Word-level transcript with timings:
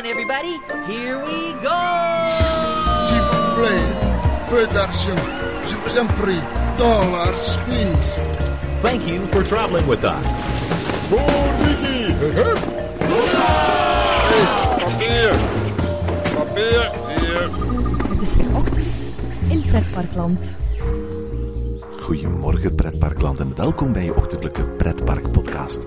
on, 0.00 0.06
everybody. 0.06 0.60
Here 0.86 1.18
we 1.18 1.52
go! 1.62 1.80
S'il 3.06 3.22
vous 3.30 3.46
plaît, 3.56 3.86
peu 4.48 4.66
d'argent. 4.74 5.20
Je 5.68 5.76
vous 5.76 5.98
en 5.98 6.06
prie. 6.20 6.40
Dollars, 6.78 7.58
please. 7.66 8.14
Thank 8.82 9.06
you 9.06 9.24
for 9.26 9.42
traveling 9.42 9.86
with 9.86 10.04
us. 10.04 10.50
Papier! 14.80 15.32
Papier! 16.34 16.90
Hier! 17.08 17.50
Het 18.08 18.22
is 18.22 18.36
weer 18.36 18.56
ochtend 18.56 19.10
in 19.48 19.62
Pretparkland. 19.66 20.58
Goedemorgen 22.00 22.74
pretparkland 22.74 23.40
en 23.40 23.52
welkom 23.56 23.92
bij 23.92 24.04
je 24.04 24.14
ochtendelijke 24.14 24.64
pretpark 24.64 25.30
podcast. 25.30 25.86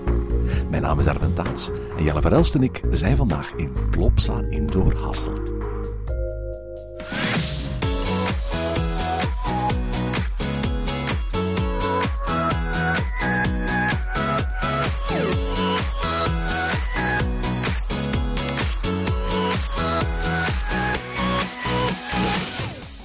Mijn 0.73 0.85
naam 0.85 0.99
is 0.99 1.07
Arben 1.07 1.33
Taats 1.33 1.69
en 1.97 2.03
Jelle 2.03 2.21
Verelst 2.21 2.55
en 2.55 2.63
ik 2.63 2.81
zijn 2.91 3.17
vandaag 3.17 3.53
in 3.55 3.73
Plopsa 3.89 4.41
Indoor 4.49 4.93
Hasselt. 4.93 5.53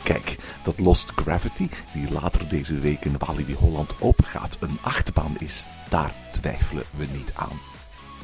Kijk, 0.03 0.37
dat 0.65 0.79
Lost 0.79 1.12
Gravity, 1.17 1.69
die 1.93 2.12
later 2.12 2.48
deze 2.48 2.79
week 2.79 3.05
in 3.05 3.15
Walibi 3.19 3.55
Holland 3.55 3.95
opengaat, 4.29 4.57
een 4.61 4.79
achtbaan 4.83 5.37
is, 5.39 5.67
daar 5.89 6.13
twijfelen 6.33 6.85
we 6.97 7.07
niet 7.13 7.33
aan. 7.35 7.61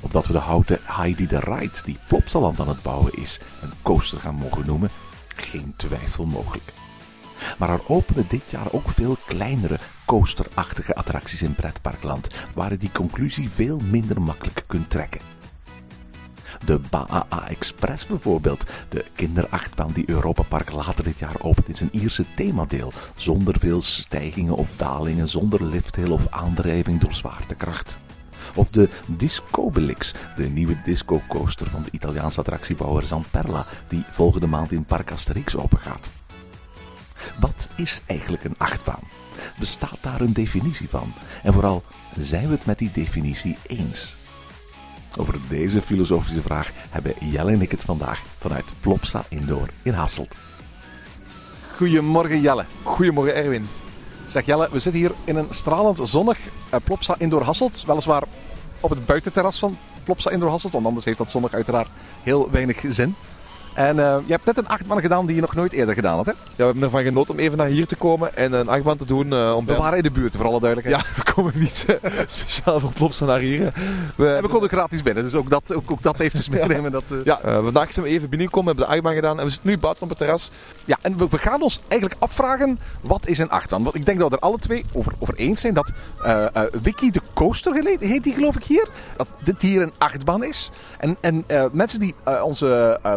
Of 0.00 0.10
dat 0.10 0.26
we 0.26 0.32
de 0.32 0.38
houten 0.38 0.78
Heidi 0.82 1.26
de 1.26 1.38
Ride, 1.38 1.82
die 1.84 1.98
Plopsaland 2.08 2.60
aan 2.60 2.68
het 2.68 2.82
bouwen 2.82 3.12
is, 3.12 3.40
een 3.62 3.72
coaster 3.82 4.20
gaan 4.20 4.34
mogen 4.34 4.66
noemen, 4.66 4.90
geen 5.26 5.74
twijfel 5.76 6.26
mogelijk. 6.26 6.72
Maar 7.58 7.70
er 7.70 7.88
openen 7.88 8.24
dit 8.28 8.50
jaar 8.50 8.72
ook 8.72 8.90
veel 8.90 9.16
kleinere 9.26 9.78
coasterachtige 10.04 10.94
attracties 10.94 11.42
in 11.42 11.54
pretparkland, 11.54 12.28
waar 12.54 12.70
je 12.70 12.76
die 12.76 12.92
conclusie 12.92 13.50
veel 13.50 13.78
minder 13.78 14.22
makkelijk 14.22 14.64
kunt 14.66 14.90
trekken. 14.90 15.20
De 16.64 16.80
BAA 16.90 17.48
Express 17.48 18.06
bijvoorbeeld, 18.06 18.64
de 18.88 19.04
kinderachtbaan 19.14 19.92
die 19.92 20.08
Europa 20.08 20.42
Park 20.42 20.72
later 20.72 21.04
dit 21.04 21.18
jaar 21.18 21.36
opent 21.40 21.68
in 21.68 21.74
zijn 21.74 21.88
Ierse 21.92 22.24
themadeel, 22.34 22.92
zonder 23.16 23.58
veel 23.58 23.80
stijgingen 23.80 24.56
of 24.56 24.72
dalingen, 24.76 25.28
zonder 25.28 25.64
lifthill 25.64 26.10
of 26.10 26.26
aandrijving 26.30 27.00
door 27.00 27.12
zwaartekracht. 27.12 27.98
Of 28.54 28.70
de 28.70 28.88
Discobelix, 29.06 30.14
de 30.36 30.44
nieuwe 30.44 30.80
disco 30.84 31.22
coaster 31.28 31.70
van 31.70 31.82
de 31.82 31.90
Italiaanse 31.90 32.40
attractiebouwer 32.40 33.06
Zamperla, 33.06 33.66
die 33.88 34.04
volgende 34.08 34.46
maand 34.46 34.72
in 34.72 34.84
Park 34.84 35.12
Asterix 35.12 35.56
opengaat. 35.56 36.10
Wat 37.40 37.68
is 37.76 38.02
eigenlijk 38.06 38.44
een 38.44 38.58
achtbaan? 38.58 39.02
Bestaat 39.58 39.98
daar 40.00 40.20
een 40.20 40.32
definitie 40.32 40.88
van? 40.88 41.12
En 41.42 41.52
vooral, 41.52 41.82
zijn 42.16 42.46
we 42.46 42.54
het 42.54 42.66
met 42.66 42.78
die 42.78 42.90
definitie 42.90 43.58
eens? 43.66 44.16
Over 45.16 45.34
deze 45.48 45.82
filosofische 45.82 46.42
vraag 46.42 46.70
hebben 46.90 47.14
Jelle 47.20 47.52
en 47.52 47.62
ik 47.62 47.70
het 47.70 47.84
vandaag 47.84 48.22
vanuit 48.38 48.72
Plopsa 48.80 49.24
Indoor 49.28 49.68
in 49.82 49.92
Hasselt. 49.92 50.34
Goedemorgen 51.76 52.40
Jelle. 52.40 52.64
Goedemorgen 52.82 53.34
Erwin. 53.34 53.68
Zeg 54.26 54.46
Jelle, 54.46 54.68
we 54.72 54.78
zitten 54.78 55.00
hier 55.00 55.12
in 55.24 55.36
een 55.36 55.46
stralend 55.50 56.00
zonnig 56.02 56.38
eh, 56.70 56.80
Plopsa 56.84 57.14
Indoor 57.18 57.42
Hasselt. 57.42 57.84
Weliswaar 57.86 58.22
op 58.80 58.90
het 58.90 59.06
buitenterras 59.06 59.58
van 59.58 59.78
Plopsa 60.04 60.30
Indoor 60.30 60.50
Hasselt, 60.50 60.72
want 60.72 60.86
anders 60.86 61.04
heeft 61.04 61.18
dat 61.18 61.30
zonnig 61.30 61.52
uiteraard 61.52 61.88
heel 62.22 62.50
weinig 62.50 62.82
zin. 62.88 63.14
En 63.74 63.98
eh, 63.98 64.16
je 64.24 64.32
hebt 64.32 64.44
net 64.44 64.58
een 64.58 64.68
achtbaan 64.68 65.00
gedaan 65.00 65.26
die 65.26 65.34
je 65.34 65.40
nog 65.40 65.54
nooit 65.54 65.72
eerder 65.72 65.94
gedaan 65.94 66.16
had, 66.16 66.26
hè? 66.26 66.32
Ja, 66.32 66.38
we 66.56 66.64
hebben 66.64 66.82
ervan 66.82 67.02
genoten 67.02 67.34
om 67.34 67.40
even 67.40 67.58
naar 67.58 67.66
hier 67.66 67.86
te 67.86 67.96
komen 67.96 68.36
en 68.36 68.52
een 68.52 68.68
achtbaan 68.68 68.96
te 68.96 69.04
doen. 69.04 69.32
eh, 69.32 69.54
om 69.56 69.66
We 69.66 69.74
waren 69.76 69.96
in 69.96 70.02
de 70.02 70.10
buurt, 70.10 70.36
voor 70.36 70.46
alle 70.46 70.60
duidelijkheid. 70.60 71.04
Ja, 71.04 71.12
we 71.24 71.32
komen 71.32 71.52
niet 71.54 71.86
eh, 72.02 72.12
speciaal 72.26 72.80
voor 72.80 72.92
Plopsa 72.92 73.24
naar 73.24 73.38
hier. 73.38 73.72
We, 74.16 74.28
En 74.28 74.42
we 74.42 74.48
konden 74.48 74.68
gratis 74.68 75.02
binnen, 75.02 75.24
dus 75.24 75.34
ook 75.34 75.50
dat, 75.50 75.74
ook, 75.74 75.90
ook 75.90 76.02
dat 76.02 76.20
eventjes 76.20 76.48
meenemen. 76.48 76.92
Dat, 76.92 77.04
ja, 77.24 77.38
vandaag 77.42 77.92
zijn 77.92 78.06
we 78.06 78.12
even 78.12 78.28
binnengekomen, 78.28 78.68
hebben 78.68 78.86
de 78.86 78.92
achtbaan 78.94 79.14
gedaan 79.14 79.38
en 79.38 79.44
we 79.44 79.50
zitten 79.50 79.70
nu 79.70 79.78
buiten 79.78 80.02
op 80.02 80.08
het 80.08 80.18
terras. 80.18 80.50
Ja, 80.84 80.98
en 81.00 81.16
we, 81.16 81.26
we 81.30 81.38
gaan 81.38 81.62
ons 81.62 81.80
eigenlijk 81.88 82.22
afvragen, 82.22 82.78
wat 83.00 83.26
is 83.26 83.38
een 83.38 83.50
achtbaan? 83.50 83.82
Want 83.82 83.94
ik 83.94 84.06
denk 84.06 84.18
dat 84.18 84.30
we 84.30 84.36
er 84.36 84.42
alle 84.42 84.58
twee 84.58 84.84
over, 84.92 85.12
over 85.18 85.34
eens 85.34 85.60
zijn 85.60 85.74
dat 85.74 85.92
Wiki 86.82 87.10
de 87.10 87.20
Coaster 87.34 87.96
heet 87.98 88.22
die 88.22 88.32
geloof 88.32 88.56
ik 88.56 88.64
hier, 88.64 88.88
dat 89.16 89.28
dit 89.44 89.62
hier 89.62 89.82
een 89.82 89.92
achtbaan 89.98 90.44
is. 90.44 90.70
En, 90.98 91.16
en 91.20 91.44
mensen 91.72 92.00
die 92.00 92.14
onze 92.42 92.98
eh, 93.02 93.14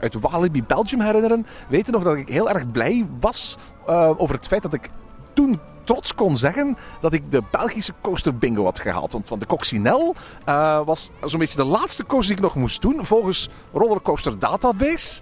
uit 0.00 0.20
Walibi 0.20 0.62
Belgium 0.62 1.00
herinneren, 1.00 1.46
weten 1.68 1.92
nog 1.92 2.02
dat 2.02 2.16
ik 2.16 2.28
heel 2.28 2.50
erg 2.50 2.70
blij 2.70 3.06
was 3.20 3.56
eh, 3.86 4.10
over 4.16 4.34
het 4.34 4.46
feit 4.46 4.62
dat 4.62 4.74
ik 4.74 4.90
toen 5.32 5.60
trots 5.84 6.14
kon 6.14 6.36
zeggen 6.36 6.76
dat 7.00 7.12
ik 7.12 7.30
de 7.30 7.42
Belgische 7.50 7.92
coaster 8.00 8.38
bingo 8.38 8.64
had 8.64 8.78
gehaald. 8.78 9.12
Want 9.12 9.28
van 9.28 9.38
de 9.38 9.46
Coccinelle 9.46 10.14
eh, 10.44 10.80
was 10.84 11.10
zo'n 11.24 11.38
beetje 11.38 11.56
de 11.56 11.64
laatste 11.64 12.06
coaster 12.06 12.36
die 12.36 12.44
ik 12.44 12.52
nog 12.52 12.62
moest 12.62 12.82
doen 12.82 13.06
volgens 13.06 13.48
Rollercoaster 13.72 14.38
Database. 14.38 15.20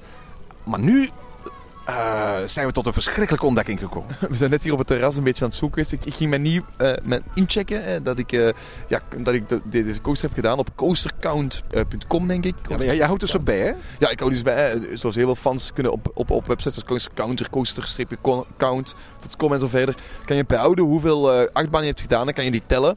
Maar 0.64 0.80
nu 0.80 1.10
eh, 1.86 2.36
zijn 2.46 2.66
we 2.66 2.72
tot 2.72 2.86
een 2.86 2.92
verschrikkelijke 2.92 3.46
ontdekking 3.46 3.78
gekomen. 3.78 4.16
We 4.30 4.36
zijn 4.36 4.50
net 4.50 4.62
hier 4.62 4.72
op 4.72 4.78
het 4.78 4.86
terras 4.86 5.16
een 5.16 5.24
beetje 5.24 5.44
aan 5.44 5.50
het 5.50 5.58
zoeken 5.58 5.84
geweest. 5.84 6.02
Ik, 6.04 6.10
ik 6.12 6.16
ging 6.18 6.30
mij 6.30 6.38
niet 6.38 6.62
met 7.02 7.22
inchecken 7.34 7.84
eh, 7.86 8.00
dat 8.02 8.18
ik, 8.18 8.32
eh, 8.32 8.48
ja, 8.88 9.00
dat 9.16 9.34
ik 9.34 9.48
de- 9.48 9.60
de- 9.70 9.84
deze 9.84 10.00
coaster 10.00 10.26
heb 10.28 10.36
gedaan 10.36 10.58
op 10.58 10.68
coastercount.com 10.74 12.26
denk 12.28 12.44
ik. 12.44 12.54
Ja, 12.68 12.76
jij, 12.76 12.96
jij 12.96 13.06
houdt 13.06 13.22
er 13.22 13.28
zo 13.28 13.40
bij, 13.40 13.58
hè? 13.58 13.72
Ja, 13.98 14.10
ik 14.10 14.18
hou 14.18 14.30
dus 14.30 14.42
bij. 14.42 14.78
Zoals 14.94 15.14
heel 15.14 15.24
veel 15.24 15.34
fans 15.34 15.72
kunnen 15.72 15.92
op, 15.92 16.10
op, 16.14 16.30
op 16.30 16.46
websites 16.46 16.74
als 16.74 16.84
Coaster 16.84 17.12
Counter, 17.14 17.50
coaster-count.com 17.50 19.52
en 19.52 19.60
zo 19.60 19.68
verder. 19.68 19.94
Kan 20.24 20.36
je 20.36 20.44
bijhouden 20.44 20.84
hoeveel 20.84 21.30
achtbanen 21.32 21.80
je 21.80 21.86
hebt 21.86 22.00
gedaan. 22.00 22.24
Dan 22.24 22.34
kan 22.34 22.44
je 22.44 22.50
die 22.50 22.62
tellen. 22.66 22.96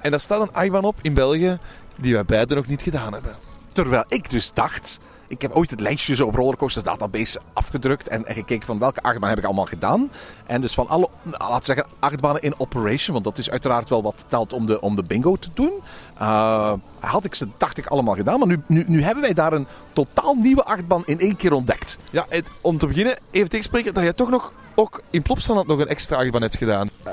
En 0.00 0.10
daar 0.10 0.20
staat 0.20 0.40
een 0.40 0.52
achtbaan 0.52 0.84
op 0.84 0.96
in 1.02 1.14
België 1.14 1.58
die 1.96 2.12
wij 2.14 2.24
beide 2.24 2.54
nog 2.54 2.66
niet 2.66 2.82
gedaan 2.82 3.12
hebben. 3.12 3.34
Terwijl 3.72 4.04
ik 4.08 4.30
dus 4.30 4.52
dacht, 4.52 4.98
ik 5.30 5.42
heb 5.42 5.52
ooit 5.54 5.70
het 5.70 5.80
lijstje 5.80 6.14
zo 6.14 6.26
op 6.26 6.34
Rollercoaster 6.34 6.82
Database 6.82 7.40
afgedrukt 7.52 8.08
en, 8.08 8.24
en 8.26 8.34
gekeken 8.34 8.66
van 8.66 8.78
welke 8.78 9.02
achtbaan 9.02 9.28
heb 9.28 9.38
ik 9.38 9.44
allemaal 9.44 9.64
gedaan. 9.64 10.10
En 10.46 10.60
dus 10.60 10.74
van 10.74 10.88
alle, 10.88 11.08
nou, 11.22 11.38
laten 11.38 11.58
we 11.58 11.64
zeggen, 11.64 11.86
achtbanen 11.98 12.42
in 12.42 12.54
operation, 12.56 13.12
want 13.12 13.24
dat 13.24 13.38
is 13.38 13.50
uiteraard 13.50 13.88
wel 13.88 14.02
wat 14.02 14.24
telt 14.28 14.52
om 14.52 14.66
de, 14.66 14.80
om 14.80 14.96
de 14.96 15.02
bingo 15.02 15.36
te 15.36 15.48
doen. 15.54 15.72
eh, 16.18 16.72
had 17.00 17.24
ik 17.24 17.34
ze, 17.34 17.48
dacht 17.58 17.78
ik, 17.78 17.86
allemaal 17.86 18.14
gedaan. 18.14 18.38
Maar 18.38 18.48
nu, 18.48 18.62
nu, 18.66 18.84
nu 18.86 19.02
hebben 19.02 19.22
wij 19.22 19.34
daar 19.34 19.52
een 19.52 19.66
totaal 19.92 20.34
nieuwe 20.34 20.62
achtbaan 20.64 21.02
in 21.06 21.20
één 21.20 21.36
keer 21.36 21.52
ontdekt. 21.52 21.98
Ja, 22.10 22.26
het- 22.28 22.48
om 22.60 22.78
te 22.78 22.86
beginnen 22.86 23.16
even 23.30 23.48
tegenspreken 23.48 23.94
dat 23.94 24.04
je 24.04 24.14
toch 24.14 24.30
nog 24.30 24.52
ook 24.74 25.02
in 25.10 25.22
Plopsaland 25.22 25.66
nog 25.66 25.78
een 25.78 25.88
extra 25.88 26.16
achtbaan 26.16 26.42
hebt 26.42 26.56
gedaan. 26.56 26.90
Eh, 27.02 27.12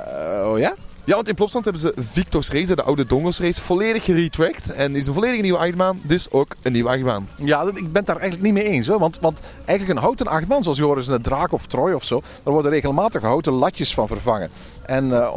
oh 0.51 0.59
ja? 0.59 0.73
Ja, 1.07 1.16
want 1.16 1.28
in 1.28 1.35
Plopsaland 1.35 1.66
hebben 1.66 1.84
ze 1.84 1.94
Victor's 2.12 2.50
Race, 2.50 2.75
de 2.75 2.84
oude 2.84 3.06
Dongos 3.06 3.40
Race, 3.40 3.62
volledig 3.62 4.03
geretracked. 4.03 4.69
En 4.73 4.95
is 4.95 5.07
een 5.07 5.13
volledig 5.13 5.41
nieuwe 5.41 5.57
achtbaan, 5.57 6.00
dus 6.03 6.31
ook 6.31 6.56
een 6.62 6.72
nieuwe 6.72 6.90
achtbaan. 6.90 7.28
Ja, 7.38 7.62
ik 7.62 7.73
ben 7.73 7.94
het 7.94 8.06
daar 8.06 8.18
eigenlijk 8.18 8.41
niet 8.41 8.53
mee 8.53 8.73
eens. 8.73 8.88
Hoor. 8.88 9.00
Want, 9.00 9.18
want 9.22 9.41
eigenlijk 9.66 10.00
een 10.00 10.03
houten 10.03 10.28
achtbaan, 10.28 10.63
zoals 10.63 10.78
je 10.78 10.84
hoort 10.84 11.00
is 11.00 11.07
een 11.07 11.22
draak 11.22 11.51
of 11.51 11.66
Troy 11.66 11.91
of 11.91 12.03
zo, 12.03 12.22
daar 12.44 12.53
worden 12.53 12.72
regelmatig 12.72 13.22
houten 13.22 13.53
latjes 13.53 13.94
van 13.94 14.07
vervangen. 14.07 14.50
En 14.85 15.13
eh, 15.13 15.29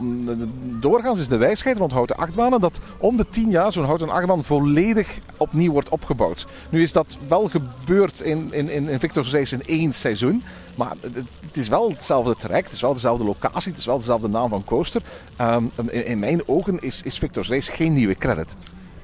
doorgaans 0.81 1.19
is 1.21 1.29
de 1.29 1.37
wijsheid 1.37 1.79
rond 1.79 1.93
houten 1.93 2.17
achtbanen 2.17 2.61
dat 2.61 2.81
om 2.99 3.17
de 3.17 3.27
tien 3.31 3.51
jaar 3.51 3.73
zo'n 3.73 3.85
houten 3.85 4.11
achtbaan 4.11 4.45
volledig 4.45 5.19
opnieuw 5.37 5.73
wordt 5.73 5.89
opgebouwd. 5.89 6.47
Nu 6.69 6.83
is 6.83 6.93
dat 6.93 7.17
wel 7.29 7.49
gebeurd 7.49 8.21
in, 8.21 8.49
in, 8.51 8.71
in, 8.71 8.89
in 8.89 9.01
Victor's 9.01 9.33
Race 9.33 9.55
in 9.55 9.63
één 9.67 9.93
seizoen. 9.93 10.43
Maar 10.81 10.97
het, 11.01 11.15
het 11.47 11.57
is 11.57 11.69
wel 11.69 11.91
hetzelfde 11.91 12.37
traject, 12.37 12.65
het 12.65 12.75
is 12.75 12.81
wel 12.81 12.93
dezelfde 12.93 13.25
locatie, 13.25 13.71
het 13.71 13.81
is 13.81 13.87
wel 13.87 13.99
dezelfde 13.99 14.29
naam 14.29 14.49
van 14.49 14.65
coaster. 14.65 15.03
Ehm, 15.37 15.65
in, 15.91 16.07
in 16.07 16.19
mijn 16.19 16.49
ogen 16.49 16.81
is, 16.81 17.03
is 17.03 17.19
Victor's 17.19 17.49
Race 17.49 17.73
geen 17.73 17.93
nieuwe 17.95 18.15
credit. 18.15 18.57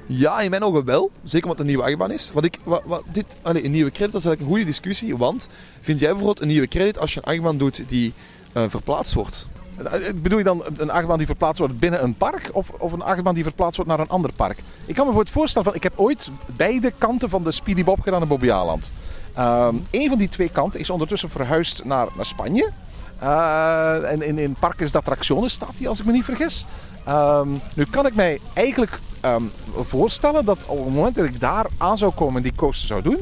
Ja, 0.06 0.40
in 0.40 0.50
mijn 0.50 0.62
ogen 0.62 0.84
wel. 0.84 1.10
Zeker 1.24 1.48
omdat 1.48 1.48
het 1.50 1.58
een 1.58 1.66
nieuwe 1.66 1.82
achtbaan 1.82 2.10
is. 2.10 2.30
Want 2.32 2.46
ik, 2.46 2.58
wat, 2.62 2.82
wat, 2.84 3.02
dit, 3.12 3.36
allee, 3.42 3.64
een 3.64 3.70
nieuwe 3.70 3.90
credit 3.90 4.12
dat 4.12 4.20
is 4.20 4.26
eigenlijk 4.26 4.40
een 4.40 4.56
goede 4.56 4.70
discussie. 4.70 5.16
Want 5.16 5.48
vind 5.80 6.00
jij 6.00 6.08
bijvoorbeeld 6.08 6.40
een 6.40 6.48
nieuwe 6.48 6.68
credit 6.68 6.98
als 6.98 7.14
je 7.14 7.20
een 7.24 7.32
achtbaan 7.32 7.58
doet 7.58 7.82
die 7.88 8.12
eh, 8.52 8.62
verplaatst 8.68 9.14
wordt? 9.14 9.48
Eh, 9.84 10.12
Bedoel 10.16 10.38
je 10.38 10.44
dan 10.44 10.64
een 10.76 10.90
achtbaan 10.90 11.18
die 11.18 11.26
verplaatst 11.26 11.58
wordt 11.58 11.78
binnen 11.78 12.02
een 12.02 12.14
park 12.14 12.50
of, 12.52 12.70
of 12.78 12.92
een 12.92 13.02
achtbaan 13.02 13.34
die 13.34 13.42
verplaatst 13.42 13.76
wordt 13.76 13.90
naar 13.90 14.00
een 14.00 14.08
ander 14.08 14.32
park? 14.32 14.58
Ik 14.58 14.64
kan 14.64 14.86
me 14.86 14.94
bijvoorbeeld 14.94 15.30
voorstellen, 15.30 15.66
van, 15.66 15.76
ik 15.76 15.82
heb 15.82 15.92
ooit 15.96 16.30
beide 16.56 16.92
kanten 16.98 17.28
van 17.28 17.44
de 17.44 17.50
Speedy 17.50 17.84
Bob 17.84 18.00
gedaan 18.00 18.22
in 18.22 18.28
Bobbejaanland. 18.28 18.92
Ehm 19.36 19.76
een 19.90 20.08
van 20.08 20.18
die 20.18 20.28
twee 20.28 20.48
kanten 20.48 20.80
is 20.80 20.90
ondertussen 20.90 21.30
verhuisd 21.30 21.84
naar, 21.84 22.06
naar 22.16 22.24
Spanje. 22.24 22.70
Eh, 23.18 24.10
en 24.12 24.22
in, 24.22 24.38
in 24.38 24.56
Parques 24.58 24.90
d'Attracciones 24.90 25.52
staat 25.52 25.72
hij, 25.78 25.88
als 25.88 26.00
ik 26.00 26.06
me 26.06 26.12
niet 26.12 26.24
vergis. 26.24 26.66
Ehm, 27.04 27.48
nu 27.74 27.84
kan 27.90 28.06
ik 28.06 28.14
mij 28.14 28.38
eigenlijk 28.52 28.98
ehm, 29.20 29.42
voorstellen 29.76 30.44
dat 30.44 30.64
op 30.66 30.84
het 30.84 30.94
moment 30.94 31.14
dat 31.14 31.24
ik 31.24 31.40
daar 31.40 31.66
aan 31.78 31.98
zou 31.98 32.12
komen 32.12 32.36
en 32.36 32.42
die 32.42 32.54
coaster 32.54 32.86
zou 32.86 33.02
doen, 33.02 33.16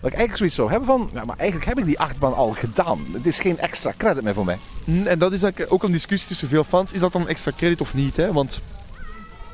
dat 0.00 0.10
ik 0.10 0.18
eigenlijk 0.18 0.36
zoiets 0.36 0.54
zou 0.54 0.70
hebben 0.70 0.86
van, 0.88 1.10
ja, 1.12 1.24
maar 1.24 1.36
eigenlijk 1.36 1.68
heb 1.68 1.78
ik 1.78 1.84
die 1.84 1.98
achtbaan 2.00 2.34
al 2.34 2.50
gedaan. 2.50 2.98
Het 3.12 3.26
is 3.26 3.38
geen 3.38 3.58
extra 3.58 3.92
credit 3.96 4.24
meer 4.24 4.34
voor 4.34 4.44
mij. 4.44 4.58
Mm, 4.84 5.06
En 5.06 5.18
dat 5.18 5.32
is 5.32 5.68
ook 5.68 5.82
een 5.82 5.92
discussie 5.92 6.28
tussen 6.28 6.48
veel 6.48 6.64
fans. 6.64 6.92
Is 6.92 7.00
dat 7.00 7.12
dan 7.12 7.28
extra 7.28 7.52
credit 7.56 7.80
of 7.80 7.94
niet? 7.94 8.16
Hè? 8.16 8.32
Want 8.32 8.60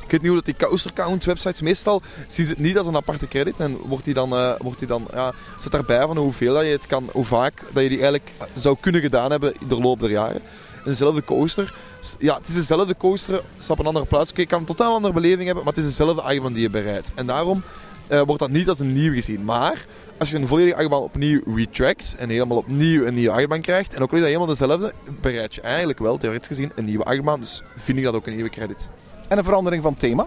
Ik 0.06 0.12
weet 0.12 0.20
niet 0.20 0.30
hoe 0.30 0.42
dat 0.42 0.58
die 0.58 0.68
coaster 0.68 0.92
count 0.92 1.24
websites 1.24 1.60
meestal 1.60 2.02
zien 2.28 2.46
ze 2.46 2.52
het 2.52 2.60
niet 2.60 2.78
als 2.78 2.86
een 2.86 2.96
aparte 2.96 3.28
credit 3.28 3.54
en 3.58 3.76
wordt 3.76 4.04
die 4.04 4.14
dan, 4.14 4.32
eh, 4.32 4.52
wordt 4.58 4.78
die 4.78 4.88
dan 4.88 5.06
ja, 5.12 5.32
zit 5.60 5.72
daarbij 5.72 6.00
van 6.06 6.16
hoeveel 6.16 6.54
dat 6.54 6.64
je 6.64 6.70
het 6.70 6.86
kan, 6.86 7.08
hoe 7.12 7.24
vaak 7.24 7.62
dat 7.72 7.82
je 7.82 7.88
die 7.88 7.98
eigenlijk 7.98 8.30
zou 8.54 8.76
kunnen 8.80 9.00
gedaan 9.00 9.30
hebben 9.30 9.54
in 9.60 9.68
de 9.68 9.80
loop 9.80 10.00
der 10.00 10.10
jaren. 10.10 10.40
En 10.76 10.92
dezelfde 10.92 11.24
coaster, 11.24 11.74
ja, 12.18 12.36
het 12.36 12.48
is 12.48 12.54
dezelfde 12.54 12.96
coaster, 12.96 13.42
staat 13.58 13.70
op 13.70 13.78
een 13.78 13.86
andere 13.86 14.06
plaats. 14.06 14.30
Oké, 14.30 14.40
ik 14.40 14.48
kan 14.48 14.60
een 14.60 14.66
totaal 14.66 14.94
andere 14.94 15.14
beleving 15.14 15.44
hebben, 15.44 15.64
maar 15.64 15.74
het 15.74 15.82
is 15.84 15.88
dezelfde 15.88 16.22
achtbaan 16.22 16.52
die 16.52 16.62
je 16.62 16.70
bereidt. 16.70 17.12
En 17.14 17.26
daarom 17.26 17.62
eh, 18.06 18.20
wordt 18.20 18.40
dat 18.40 18.50
niet 18.50 18.68
als 18.68 18.78
een 18.78 18.92
nieuw 18.92 19.12
gezien. 19.12 19.44
Maar 19.44 19.86
als 20.18 20.30
je 20.30 20.36
een 20.36 20.46
volledige 20.46 20.76
achtbaan 20.76 21.00
opnieuw 21.00 21.40
retrackt 21.54 22.14
en 22.18 22.28
helemaal 22.28 22.56
opnieuw 22.56 23.04
een 23.04 23.14
nieuwe 23.14 23.34
achtbaan 23.34 23.60
krijgt, 23.60 23.94
en 23.94 24.02
ook 24.02 24.10
al 24.10 24.14
is 24.16 24.22
dat 24.22 24.32
helemaal 24.32 24.56
dezelfde, 24.56 24.92
bereid 25.20 25.54
je 25.54 25.60
eigenlijk 25.60 25.98
wel, 25.98 26.18
theoretisch 26.18 26.48
gezien, 26.48 26.72
een 26.74 26.84
nieuwe 26.84 27.04
achtbaan. 27.04 27.40
Dus 27.40 27.62
vind 27.76 27.98
ik 27.98 28.04
dat 28.04 28.14
ook 28.14 28.26
een 28.26 28.34
nieuwe 28.34 28.50
credit. 28.50 28.90
En 29.28 29.38
een 29.38 29.44
verandering 29.44 29.82
van 29.82 29.94
thema. 29.94 30.26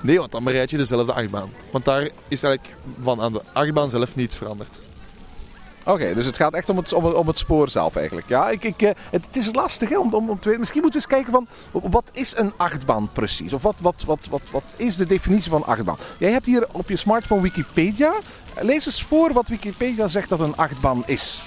Nee, 0.00 0.18
want 0.18 0.30
dan 0.32 0.44
bereid 0.44 0.70
je 0.70 0.76
dezelfde 0.76 1.12
achtbaan. 1.12 1.50
Want 1.72 1.84
daar 1.84 2.08
is 2.28 2.42
eigenlijk 2.42 2.76
van 3.00 3.20
aan 3.20 3.32
de 3.32 3.42
achtbaan 3.52 3.90
zelf 3.90 4.16
niets 4.16 4.36
veranderd. 4.36 4.80
Oké, 5.86 6.14
dus 6.14 6.26
het 6.26 6.36
gaat 6.36 6.54
echt 6.54 6.68
om 6.68 6.76
het, 6.76 6.92
om, 6.92 7.04
het- 7.04 7.14
om 7.14 7.26
het 7.26 7.38
spoor 7.38 7.68
zelf 7.70 7.96
eigenlijk. 7.96 8.28
Ja, 8.28 8.50
ik, 8.50 8.64
ik, 8.64 8.82
eh, 8.82 8.90
het, 9.10 9.24
het 9.26 9.36
is 9.36 9.48
lastig 9.52 9.88
hè, 9.88 9.98
om, 9.98 10.14
om, 10.14 10.30
om 10.30 10.36
te 10.38 10.44
weten. 10.44 10.58
Misschien 10.60 10.82
moeten 10.82 11.00
we 11.00 11.06
eens 11.06 11.22
kijken 11.24 11.46
van 11.72 11.90
wat 11.90 12.04
is 12.12 12.36
een 12.36 12.52
achtbaan 12.56 13.12
precies? 13.12 13.52
Of 13.52 13.62
wat, 13.62 13.74
wat, 13.80 14.02
wat, 14.06 14.26
wat, 14.30 14.40
wat 14.52 14.62
is 14.76 14.96
de 14.96 15.06
definitie 15.06 15.50
van 15.50 15.64
achtbaan? 15.64 15.96
Jij 16.18 16.30
hebt 16.32 16.46
hier 16.46 16.66
op 16.72 16.88
je 16.88 16.96
smartphone 16.96 17.42
Wikipedia. 17.42 18.12
Lees 18.60 18.86
eens 18.86 19.02
voor 19.02 19.32
wat 19.32 19.48
Wikipedia 19.48 20.08
zegt 20.08 20.28
dat 20.28 20.40
een 20.40 20.56
achtbaan 20.56 21.02
is. 21.06 21.46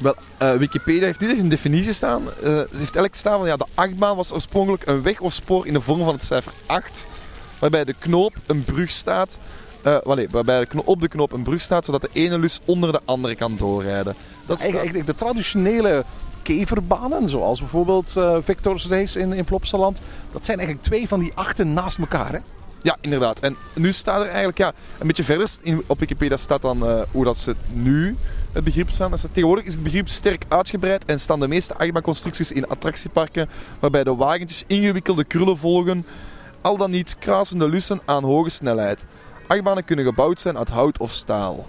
Wel, 0.00 0.14
eh, 0.38 0.54
Wikipedia 0.54 1.04
heeft 1.04 1.20
niet 1.20 1.30
echt 1.30 1.38
een 1.38 1.48
definitie 1.48 1.92
staan. 1.92 2.22
Eh, 2.22 2.42
ze 2.42 2.66
heeft 2.70 2.76
eigenlijk 2.78 3.14
staan 3.14 3.38
van 3.38 3.48
ja, 3.48 3.56
de 3.56 3.66
achtbaan 3.74 4.16
was 4.16 4.32
oorspronkelijk 4.32 4.86
een 4.86 5.02
weg 5.02 5.20
of 5.20 5.32
spoor 5.32 5.66
in 5.66 5.72
de 5.72 5.80
vorm 5.80 6.04
van 6.04 6.14
het 6.14 6.24
cijfer 6.24 6.52
8. 6.66 7.06
Waarbij 7.58 7.84
de 7.84 7.94
knoop 7.98 8.34
een 8.46 8.64
brug 8.64 8.90
staat. 8.90 9.38
nee, 10.04 10.28
waarbij 10.30 10.64
de 10.64 10.84
op 10.84 11.00
de 11.00 11.08
knoop 11.08 11.32
een 11.32 11.42
brug 11.42 11.60
staat, 11.60 11.84
zodat 11.84 12.00
de 12.00 12.08
ene 12.12 12.38
lus 12.38 12.60
onder 12.64 12.92
de 12.92 13.00
andere 13.04 13.34
kan 13.34 13.56
doorrijden. 13.56 14.14
Dat 14.46 14.58
is 14.58 14.64
Eigenlijk, 14.64 15.06
de 15.06 15.14
traditionele 15.14 16.04
keverbanen, 16.42 17.28
zoals 17.28 17.58
bijvoorbeeld 17.58 18.14
Victor's 18.40 18.86
Race 18.88 19.18
in, 19.18 19.32
in 19.32 19.44
Plopsaland. 19.44 20.00
Dat 20.32 20.44
zijn 20.44 20.58
eigenlijk 20.58 20.86
twee 20.88 21.08
van 21.08 21.20
die 21.20 21.32
achten 21.34 21.72
naast 21.72 21.98
elkaar. 21.98 22.32
Hè? 22.32 22.38
Ja, 22.82 22.96
inderdaad. 23.00 23.40
En 23.40 23.56
nu 23.74 23.92
staat 23.92 24.20
er 24.20 24.28
eigenlijk, 24.28 24.58
ja, 24.58 24.72
een 24.98 25.06
beetje 25.06 25.24
verder 25.24 25.50
in, 25.62 25.82
op 25.86 25.98
Wikipedia 25.98 26.36
staat 26.36 26.62
dan 26.62 27.06
hoe 27.10 27.24
dat 27.24 27.38
ze 27.38 27.54
nu 27.72 28.16
het 28.52 28.64
begrip 28.64 28.90
staan. 28.90 29.12
Tegenwoordig 29.32 29.64
is 29.64 29.74
het 29.74 29.82
begrip 29.82 30.08
sterk 30.08 30.44
uitgebreid 30.48 31.04
en 31.04 31.20
staan 31.20 31.40
de 31.40 31.48
meeste 31.48 31.74
achtbaanconstructies 31.74 32.52
in 32.52 32.68
attractieparken, 32.68 33.48
waarbij 33.80 34.04
de 34.04 34.14
wagentjes 34.14 34.64
ingewikkelde 34.66 35.24
krullen 35.24 35.58
volgen, 35.58 36.06
al 36.60 36.76
dan 36.76 36.90
niet 36.90 37.16
kruisende 37.18 37.68
lussen 37.68 38.00
aan 38.04 38.24
hoge 38.24 38.48
snelheid. 38.48 39.04
Achtbanen 39.46 39.84
kunnen 39.84 40.04
gebouwd 40.04 40.40
zijn 40.40 40.58
uit 40.58 40.68
hout 40.68 40.98
of 40.98 41.12
staal. 41.12 41.66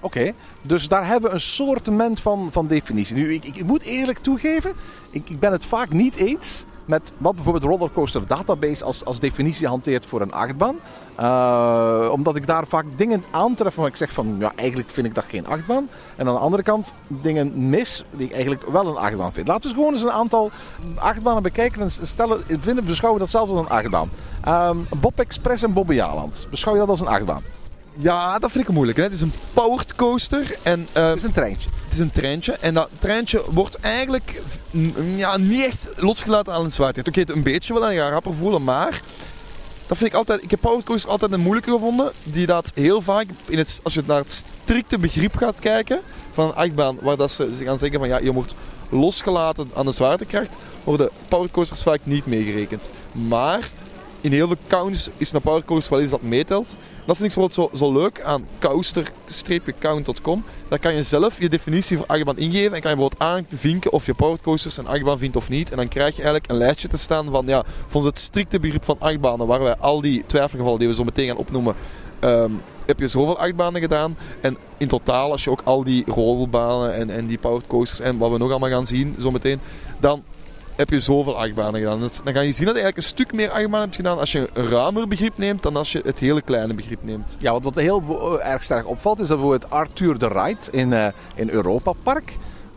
Oké, 0.00 0.32
dus 0.62 0.88
daar 0.88 1.06
hebben 1.06 1.28
we 1.28 1.34
een 1.34 1.40
soortement 1.40 2.20
van, 2.20 2.48
van 2.52 2.66
definitie. 2.66 3.14
Nu, 3.14 3.34
ik, 3.34 3.44
ik 3.44 3.64
moet 3.64 3.82
eerlijk 3.82 4.18
toegeven, 4.18 4.72
ik, 5.10 5.30
ik 5.30 5.40
ben 5.40 5.52
het 5.52 5.64
vaak 5.64 5.90
niet 5.92 6.16
eens 6.16 6.64
met 6.84 7.12
wat 7.18 7.34
bijvoorbeeld 7.34 7.64
Rollercoaster 7.64 8.26
Database 8.26 8.84
als, 8.84 9.04
als 9.04 9.20
definitie 9.20 9.66
hanteert 9.66 10.06
voor 10.06 10.20
een 10.20 10.32
achtbaan. 10.32 10.76
Eh, 11.14 12.08
omdat 12.12 12.36
ik 12.36 12.46
daar 12.46 12.66
vaak 12.66 12.84
dingen 12.96 13.24
aantref 13.30 13.74
waar 13.74 13.86
ik 13.86 13.96
zeg 13.96 14.12
van, 14.12 14.36
ja, 14.38 14.52
eigenlijk 14.56 14.90
vind 14.90 15.06
ik 15.06 15.14
dat 15.14 15.24
geen 15.28 15.46
achtbaan. 15.46 15.88
En 16.16 16.26
aan 16.28 16.34
de 16.34 16.40
andere 16.40 16.62
kant 16.62 16.92
dingen 17.06 17.68
mis 17.68 18.04
die 18.10 18.26
ik 18.26 18.32
eigenlijk 18.32 18.68
wel 18.68 18.86
een 18.86 18.96
achtbaan 18.96 19.32
vind. 19.32 19.48
Laten 19.48 19.68
we 19.68 19.74
gewoon 19.74 19.92
eens 19.92 20.02
een 20.02 20.10
aantal 20.10 20.50
achtbanen 20.94 21.42
bekijken 21.42 21.82
en 21.82 21.90
stellen, 21.90 22.42
vinden, 22.60 22.84
beschouwen 22.84 23.20
we 23.20 23.26
dat 23.26 23.34
zelfs 23.34 23.50
als 23.50 23.60
een 23.60 23.72
achtbaan. 23.72 24.10
Ehm, 24.42 24.76
Bob 25.00 25.20
Express 25.20 25.62
en 25.62 25.72
Bobbejaanland, 25.72 26.46
beschouw 26.50 26.72
je 26.72 26.78
dat 26.78 26.88
als 26.88 27.00
een 27.00 27.06
achtbaan? 27.06 27.42
Ja, 27.96 28.38
dat 28.38 28.50
vind 28.50 28.68
ik 28.68 28.74
moeilijk. 28.74 28.98
Hè? 28.98 29.04
Het 29.04 29.12
is 29.12 29.20
een 29.20 29.32
powered 29.52 29.94
coaster 29.94 30.56
en 30.62 30.86
eh, 30.92 31.06
Het 31.06 31.16
is 31.16 31.22
een 31.22 31.32
treintje. 31.32 31.68
Is 31.94 32.00
een 32.00 32.12
treintje 32.12 32.52
en 32.52 32.74
dat 32.74 32.88
treintje 32.98 33.44
wordt 33.50 33.80
eigenlijk 33.80 34.42
ja, 35.16 35.36
niet 35.36 35.66
echt 35.66 35.88
losgelaten 35.96 36.52
aan 36.52 36.64
het 36.64 36.74
zwaartekracht. 36.74 37.08
Oké, 37.08 37.20
het 37.20 37.36
een 37.36 37.42
beetje 37.42 37.72
wel 37.72 37.86
en 37.86 37.94
je 37.94 38.00
gaat 38.00 38.10
rapper 38.10 38.34
voelen, 38.34 38.64
maar 38.64 39.02
dat 39.86 39.96
vind 39.96 40.10
ik 40.10 40.16
altijd. 40.16 40.42
Ik 40.42 40.50
heb 40.50 40.60
powercoasters 40.60 41.12
altijd 41.12 41.32
een 41.32 41.40
moeilijke 41.40 41.70
gevonden, 41.70 42.12
die 42.22 42.46
dat 42.46 42.72
heel 42.74 43.02
vaak 43.02 43.26
in 43.46 43.58
het, 43.58 43.80
als 43.82 43.94
je 43.94 44.02
naar 44.06 44.18
het 44.18 44.44
strikte 44.62 44.98
begrip 44.98 45.36
gaat 45.36 45.60
kijken 45.60 46.00
van 46.32 46.46
een 46.46 46.54
achtbaan, 46.54 46.98
waar 47.00 47.16
dat 47.16 47.30
ze 47.30 47.50
gaan 47.56 47.78
zeggen 47.78 47.98
van 47.98 48.08
ja, 48.08 48.18
je 48.18 48.32
wordt 48.32 48.54
losgelaten 48.88 49.70
aan 49.74 49.86
de 49.86 49.92
zwaartekracht, 49.92 50.56
worden 50.84 51.10
powercoasters 51.28 51.82
vaak 51.82 52.00
niet 52.02 52.26
meegerekend. 52.26 52.90
Maar 53.12 53.70
in 54.20 54.32
heel 54.32 54.46
veel 54.46 54.56
counts 54.66 55.10
is 55.16 55.32
een 55.32 55.40
powercoaster 55.40 55.92
wel 55.92 56.00
eens 56.00 56.10
dat 56.10 56.22
meetelt. 56.22 56.76
Dat 57.06 57.16
vind 57.16 57.36
ik 57.36 57.52
zo, 57.52 57.70
zo 57.74 57.92
leuk 57.92 58.20
aan 58.20 58.46
coaster-count.com. 59.24 60.44
Daar 60.68 60.78
kan 60.78 60.94
je 60.94 61.02
zelf 61.02 61.40
je 61.40 61.48
definitie 61.48 61.96
voor 61.96 62.06
achtbaan 62.06 62.38
ingeven 62.38 62.74
en 62.74 62.80
kan 62.80 62.90
je 62.90 62.96
bijvoorbeeld 62.96 63.22
aanvinken 63.22 63.92
of 63.92 64.06
je 64.06 64.14
powercoasters 64.14 64.76
een 64.76 64.86
achtbaan 64.86 65.18
vindt 65.18 65.36
of 65.36 65.48
niet. 65.48 65.70
En 65.70 65.76
dan 65.76 65.88
krijg 65.88 66.16
je 66.16 66.22
eigenlijk 66.22 66.50
een 66.50 66.56
lijstje 66.56 66.88
te 66.88 66.98
staan 66.98 67.30
van 67.30 67.46
ja, 67.46 67.64
volgens 67.88 68.14
het 68.14 68.24
strikte 68.24 68.60
begrip 68.60 68.84
van 68.84 68.96
achtbanen, 68.98 69.46
waar 69.46 69.62
wij 69.62 69.76
al 69.76 70.00
die 70.00 70.22
twijfelgevallen 70.26 70.78
die 70.78 70.88
we 70.88 70.94
zo 70.94 71.04
meteen 71.04 71.28
gaan 71.28 71.36
opnoemen, 71.36 71.74
ehm, 72.18 72.50
heb 72.86 72.98
je 73.00 73.08
zoveel 73.08 73.38
achtbanen 73.38 73.80
gedaan. 73.80 74.16
En 74.40 74.56
in 74.76 74.88
totaal, 74.88 75.30
als 75.30 75.44
je 75.44 75.50
ook 75.50 75.62
al 75.64 75.84
die 75.84 76.04
rolbanen 76.06 76.94
en, 76.94 77.10
en 77.10 77.26
die 77.26 77.38
powered 77.38 77.66
coasters 77.66 78.00
en 78.00 78.18
wat 78.18 78.30
we 78.30 78.38
nog 78.38 78.50
allemaal 78.50 78.70
gaan 78.70 78.86
zien 78.86 79.16
zo 79.20 79.30
meteen, 79.30 79.60
dan 80.00 80.22
heb 80.76 80.90
je 80.90 81.00
zoveel 81.00 81.38
achtbanen 81.38 81.80
gedaan. 81.80 82.00
Dan 82.24 82.34
ga 82.34 82.40
je 82.40 82.52
zien 82.52 82.66
dat 82.66 82.74
je 82.74 82.82
eigenlijk 82.82 82.96
een 82.96 83.02
stuk 83.02 83.32
meer 83.32 83.50
achtbanen 83.50 83.80
hebt 83.80 83.96
gedaan 83.96 84.18
als 84.18 84.32
je 84.32 84.48
een 84.52 84.68
ruimer 84.68 85.08
begrip 85.08 85.38
neemt 85.38 85.62
dan 85.62 85.76
als 85.76 85.92
je 85.92 86.00
het 86.04 86.18
hele 86.18 86.42
kleine 86.42 86.74
begrip 86.74 87.02
neemt. 87.02 87.36
Ja, 87.38 87.52
wat, 87.52 87.62
wat 87.62 87.74
heel 87.74 88.38
eh, 88.40 88.52
erg 88.52 88.62
sterk 88.62 88.88
opvalt 88.88 89.20
is 89.20 89.28
dat 89.28 89.38
bijvoorbeeld 89.38 89.70
Arthur 89.70 90.18
de 90.18 90.28
Ride 90.28 90.70
in, 90.70 90.92
eh 90.92 91.06
in 91.34 91.50
Europa 91.50 91.92
Park, 92.02 92.32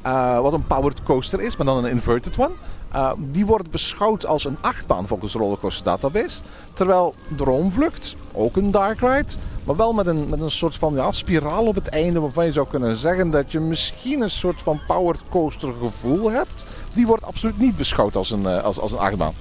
eh, 0.07 0.39
wat 0.39 0.54
een 0.54 0.68
powered 0.68 1.04
coaster 1.04 1.42
is, 1.42 1.57
maar 1.57 1.65
dan 1.65 1.77
een 1.77 1.92
inverted 1.92 2.38
one, 2.39 2.51
eh, 2.92 3.12
die 3.18 3.45
wordt 3.45 3.71
beschouwd 3.71 4.25
als 4.25 4.45
een 4.45 4.57
achtbaan 4.62 5.07
volgens 5.07 5.33
Rollercoaster 5.33 5.83
Database. 5.83 6.39
Terwijl 6.74 7.15
Droomvlucht, 7.36 8.15
ook 8.33 8.56
een 8.57 8.71
dark 8.71 9.00
ride, 9.00 9.33
maar 9.63 9.75
wel 9.75 9.94
met 9.94 10.07
een, 10.07 10.30
met 10.30 10.42
een 10.42 10.51
soort 10.51 10.75
van 10.75 10.94
ja, 10.94 11.12
spiraal 11.12 11.65
op 11.65 11.75
het 11.75 11.88
einde 11.88 12.19
waarvan 12.19 12.45
je 12.45 12.51
zou 12.51 12.68
kunnen 12.68 12.98
zeggen 12.98 13.30
dat 13.31 13.51
je 13.51 13.59
misschien 13.59 14.21
een 14.21 14.30
soort 14.31 14.62
van 14.62 14.80
powered 14.88 15.21
coaster 15.30 15.74
gevoel 15.81 16.31
hebt. 16.31 16.65
Die 16.94 17.07
wordt 17.07 17.24
absoluut 17.25 17.60
niet 17.60 17.77
beschouwd 17.77 18.15
als 18.15 18.31
een, 18.31 18.45
eh, 18.45 18.63
als, 18.63 18.80
als 18.80 18.92
een 18.92 18.98
achtbaan. 19.00 19.33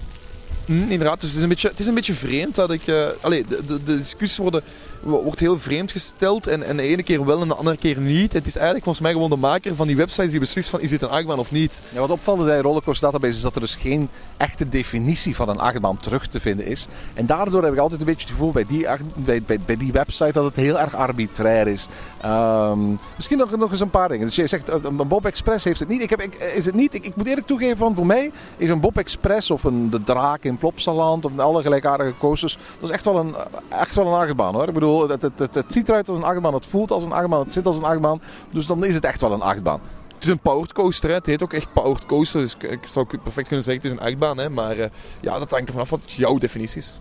Mm, 0.66 0.88
inderdaad, 0.88 1.20
dus 1.20 1.28
het 1.28 1.36
is, 1.36 1.42
een 1.42 1.48
beetje, 1.48 1.68
het 1.68 1.78
is 1.80 1.86
een 1.86 1.94
beetje 1.94 2.14
vreemd 2.14 2.54
dat 2.54 2.70
ik... 2.70 2.86
eh 2.86 3.06
allee, 3.20 3.44
de, 3.48 3.62
de, 3.66 3.82
de 3.82 3.96
discussies 3.96 4.36
worden, 4.38 4.62
wo- 4.95 4.95
wordt 5.00 5.40
heel 5.40 5.58
vreemd 5.58 5.92
gesteld 5.92 6.46
en, 6.46 6.62
en 6.62 6.76
de 6.76 6.82
ene 6.82 7.02
keer 7.02 7.26
wel 7.26 7.42
en 7.42 7.48
de 7.48 7.54
andere 7.54 7.76
keer 7.76 7.98
niet. 8.00 8.32
Het 8.32 8.46
is 8.46 8.54
eigenlijk 8.54 8.84
volgens 8.84 9.04
mij 9.04 9.14
gewoon 9.14 9.30
de 9.30 9.36
maker 9.36 9.74
van 9.74 9.86
die 9.86 9.96
websites 9.96 10.30
die 10.30 10.40
beslist 10.40 10.68
van 10.68 10.80
is 10.80 10.90
dit 10.90 11.02
een 11.02 11.08
achtbaan 11.08 11.38
of 11.38 11.50
niet. 11.50 11.82
Wat 11.94 12.10
opvalt 12.10 12.44
bij 12.44 12.60
Rollercoaster 12.60 13.10
Database 13.10 13.36
is 13.36 13.42
dat 13.42 13.54
er 13.54 13.60
dus 13.60 13.74
geen 13.74 14.08
echte 14.36 14.68
definitie 14.68 15.36
van 15.36 15.48
een 15.48 15.58
achtbaan 15.58 15.96
terug 15.96 16.26
te 16.26 16.40
vinden 16.40 16.66
is. 16.66 16.86
En 17.14 17.26
daardoor 17.26 17.62
heb 17.62 17.72
ik 17.72 17.78
altijd 17.78 18.00
een 18.00 18.06
beetje 18.06 18.26
het 18.26 18.30
gevoel 18.30 18.52
bij 18.52 18.64
die, 18.64 18.86
bij, 19.14 19.42
bij, 19.66 19.76
die 19.76 19.92
website 19.92 20.32
dat 20.32 20.44
het 20.44 20.56
heel 20.56 20.78
erg 20.78 20.94
arbitrair 20.94 21.66
is. 21.66 21.86
Ehm, 22.20 22.78
misschien 23.16 23.38
nog, 23.38 23.56
nog 23.56 23.70
eens 23.70 23.80
een 23.80 23.90
paar 23.90 24.08
dingen. 24.08 24.26
Dus 24.26 24.36
jij 24.36 24.46
zegt, 24.46 24.68
eh, 24.68 24.76
een 24.82 25.08
Bob 25.08 25.26
Express 25.26 25.64
heeft 25.64 25.80
het 25.80 25.88
niet. 25.88 26.02
Ik 26.02 26.10
heb, 26.10 26.20
eh, 26.20 26.56
is 26.56 26.66
het 26.66 26.74
niet. 26.74 26.94
Ik, 26.94 27.04
ik 27.04 27.16
moet 27.16 27.26
eerlijk 27.26 27.46
toegeven, 27.46 27.76
van 27.76 27.94
voor 27.94 28.06
mij 28.06 28.32
is 28.56 28.68
een 28.68 28.80
Bob 28.80 28.98
Express 28.98 29.50
of 29.50 29.64
een 29.64 29.90
De 29.90 30.02
Draak 30.02 30.44
in 30.44 30.56
Plopsaland 30.56 31.24
of 31.24 31.38
alle 31.38 31.62
gelijkaardige 31.62 32.12
coasters, 32.18 32.58
dat 32.80 32.88
is 32.88 32.94
echt 32.94 33.04
wel 33.04 33.16
een, 33.16 33.34
echt 33.68 33.94
wel 33.94 34.06
een 34.06 34.20
achtbaan 34.20 34.54
hoor. 34.54 34.68
Ik 34.68 34.74
bedoel, 34.74 34.95
het, 35.00 35.22
het, 35.54 35.64
ziet 35.68 35.88
eruit 35.88 36.08
als 36.08 36.18
een 36.18 36.24
achtbaan, 36.24 36.54
het 36.54 36.66
voelt 36.66 36.90
als 36.90 37.02
een 37.02 37.12
achtbaan, 37.12 37.40
het 37.40 37.52
zit 37.52 37.66
als 37.66 37.76
een 37.76 37.84
achtbaan. 37.84 38.20
Dus 38.52 38.66
dan 38.66 38.84
is 38.84 38.94
het 38.94 39.04
echt 39.04 39.20
wel 39.20 39.32
een 39.32 39.42
achtbaan. 39.42 39.80
Het 40.14 40.24
is 40.24 40.30
een 40.30 40.38
powered 40.38 40.72
coaster, 40.72 41.08
hè. 41.08 41.14
het 41.14 41.26
heet 41.26 41.42
ook 41.42 41.52
echt 41.52 41.72
powered 41.72 42.06
coaster. 42.06 42.40
Dus 42.40 42.56
ik, 42.58 42.86
zou 42.86 43.06
perfect 43.06 43.48
kunnen 43.48 43.64
zeggen 43.64 43.74
het 43.74 43.84
is 43.84 43.90
een 43.90 44.06
achtbaan. 44.06 44.38
Hè. 44.38 44.50
Maar 44.50 44.78
eh, 44.78 44.90
ja, 45.20 45.38
dat 45.38 45.50
hangt 45.50 45.66
ervan 45.68 45.82
af 45.82 45.90
wat 45.90 46.12
jouw 46.12 46.38
definitie 46.38 46.78
is. 46.78 46.98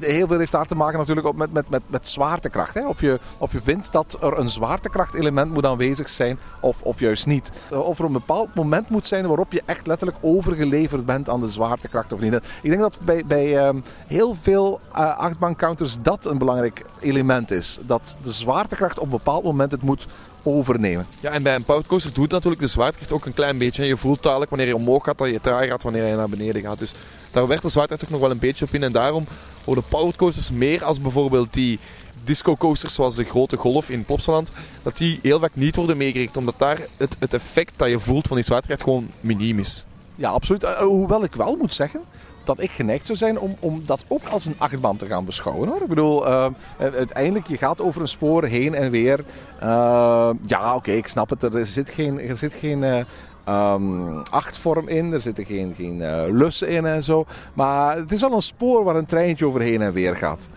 Heel 0.00 0.26
veel 0.26 0.38
heeft 0.38 0.52
daar 0.52 0.66
te 0.66 0.74
maken 0.74 0.98
natuurlijk 0.98 1.36
met, 1.36 1.52
met, 1.52 1.68
met, 1.68 1.82
met 1.86 2.08
zwaartekracht. 2.08 2.74
Hè? 2.74 2.86
Of, 2.86 3.00
je, 3.00 3.20
of 3.38 3.52
je 3.52 3.60
vindt 3.60 3.92
dat 3.92 4.16
er 4.20 4.38
een 4.38 4.48
zwaartekrachtelement 4.48 5.52
moet 5.52 5.66
aanwezig 5.66 6.08
zijn 6.08 6.38
of, 6.60 6.82
of 6.82 7.00
juist 7.00 7.26
niet. 7.26 7.50
Eh, 7.70 7.86
Of 7.86 7.98
er 7.98 8.04
een 8.04 8.12
bepaald 8.12 8.54
moment 8.54 8.88
moet 8.88 9.06
zijn 9.06 9.26
waarop 9.26 9.52
je 9.52 9.62
echt 9.64 9.86
letterlijk 9.86 10.18
overgeleverd 10.20 11.06
bent 11.06 11.28
aan 11.28 11.40
de 11.40 11.48
zwaartekracht 11.48 12.12
of 12.12 12.20
niet. 12.20 12.34
Ik 12.34 12.70
denk 12.70 12.80
dat 12.80 12.98
bij, 13.02 13.24
bij 13.26 13.58
ehm, 13.58 13.80
heel 14.06 14.34
veel 14.34 14.80
uh, 14.96 15.18
achtbaancounters 15.18 15.96
dat 16.02 16.24
een 16.24 16.38
belangrijk 16.38 16.84
element 17.00 17.50
is. 17.50 17.78
Dat 17.82 18.16
de 18.22 18.32
zwaartekracht 18.32 18.98
op 18.98 19.04
een 19.04 19.10
bepaald 19.10 19.44
moment 19.44 19.72
het 19.72 19.82
moet 19.82 20.06
overnemen. 20.42 21.06
Ja, 21.20 21.30
en 21.30 21.42
bij 21.42 21.54
een 21.54 21.64
powered 21.64 21.86
coaster 21.88 22.12
doet 22.12 22.30
natuurlijk 22.30 22.62
de 22.62 22.68
zwaartekracht 22.68 23.12
ook 23.12 23.26
een 23.26 23.34
klein 23.34 23.58
beetje. 23.58 23.84
Je 23.84 23.96
voelt 23.96 24.22
dadelijk 24.22 24.50
wanneer 24.50 24.68
je 24.68 24.76
omhoog 24.76 25.04
gaat 25.04 25.18
dat 25.18 25.28
je 25.28 25.40
traag 25.40 25.68
gaat 25.68 25.82
wanneer 25.82 26.06
je 26.06 26.16
naar 26.16 26.28
beneden 26.28 26.62
gaat. 26.62 26.78
Dus 26.78 26.94
daar 27.36 27.46
werkt 27.46 27.62
de 27.62 27.68
zwaartekracht 27.68 28.04
ook 28.04 28.10
nog 28.10 28.20
wel 28.20 28.30
een 28.30 28.38
beetje 28.38 28.64
op 28.64 28.74
in. 28.74 28.82
En 28.82 28.92
daarom 28.92 29.24
worden 29.64 29.84
powered 29.88 30.16
coasters 30.16 30.50
meer 30.50 30.84
als 30.84 31.00
bijvoorbeeld 31.00 31.52
die 31.52 31.78
disco 32.24 32.56
coasters 32.56 32.94
zoals 32.94 33.14
de 33.14 33.24
grote 33.24 33.56
golf 33.56 33.90
in 33.90 34.04
Plopsaland, 34.04 34.52
dat 34.82 34.96
die 34.96 35.18
heel 35.22 35.40
vaak 35.40 35.54
niet 35.54 35.76
worden 35.76 35.96
meegerekend. 35.96 36.36
Omdat 36.36 36.54
daar 36.58 36.78
het, 36.96 37.16
het 37.18 37.34
effect 37.34 37.72
dat 37.76 37.88
je 37.88 37.98
voelt 37.98 38.26
van 38.26 38.36
die 38.36 38.44
zwaartekracht 38.44 38.82
gewoon 38.82 39.08
miniem 39.20 39.58
is. 39.58 39.86
Ja, 40.14 40.30
absoluut. 40.30 40.62
Uh, 40.62 40.70
hoewel 40.78 41.24
ik 41.24 41.34
wel 41.34 41.56
moet 41.56 41.74
zeggen 41.74 42.00
dat 42.44 42.60
ik 42.60 42.70
geneigd 42.70 43.06
zou 43.06 43.18
zijn 43.18 43.38
om, 43.38 43.56
om 43.58 43.82
dat 43.86 44.04
ook 44.08 44.28
als 44.28 44.44
een 44.44 44.54
achtbaan 44.58 44.96
te 44.96 45.06
gaan 45.06 45.24
beschouwen. 45.24 45.68
Hoor. 45.68 45.82
Ik 45.82 45.88
bedoel, 45.88 46.26
eh, 46.26 46.46
uiteindelijk, 46.78 47.46
je 47.46 47.56
gaat 47.56 47.80
over 47.80 48.00
een 48.00 48.08
spoor 48.08 48.44
heen 48.44 48.74
en 48.74 48.90
weer. 48.90 49.24
Eh, 49.60 50.30
ja, 50.46 50.74
oké, 50.74 50.92
ik 50.92 51.06
snap 51.06 51.30
het. 51.30 51.42
Er 51.42 51.66
zit 51.66 51.90
geen, 51.90 52.20
er 52.20 52.36
zit 52.36 52.52
geen 52.52 53.06
eh, 53.46 53.54
ehm, 53.54 54.18
achtvorm 54.30 54.88
in, 54.88 55.12
er 55.12 55.20
zitten 55.20 55.44
geen, 55.44 55.74
geen 55.74 56.02
eh, 56.02 56.22
lussen 56.30 56.68
in 56.68 56.86
en 56.86 57.04
zo. 57.04 57.26
Maar 57.54 57.96
het 57.96 58.12
is 58.12 58.20
wel 58.20 58.32
een 58.32 58.42
spoor 58.42 58.84
waar 58.84 58.96
een 58.96 59.06
treintje 59.06 59.46
over 59.46 59.60
heen 59.60 59.82
en 59.82 59.92
weer 59.92 60.16
gaat. 60.16 60.48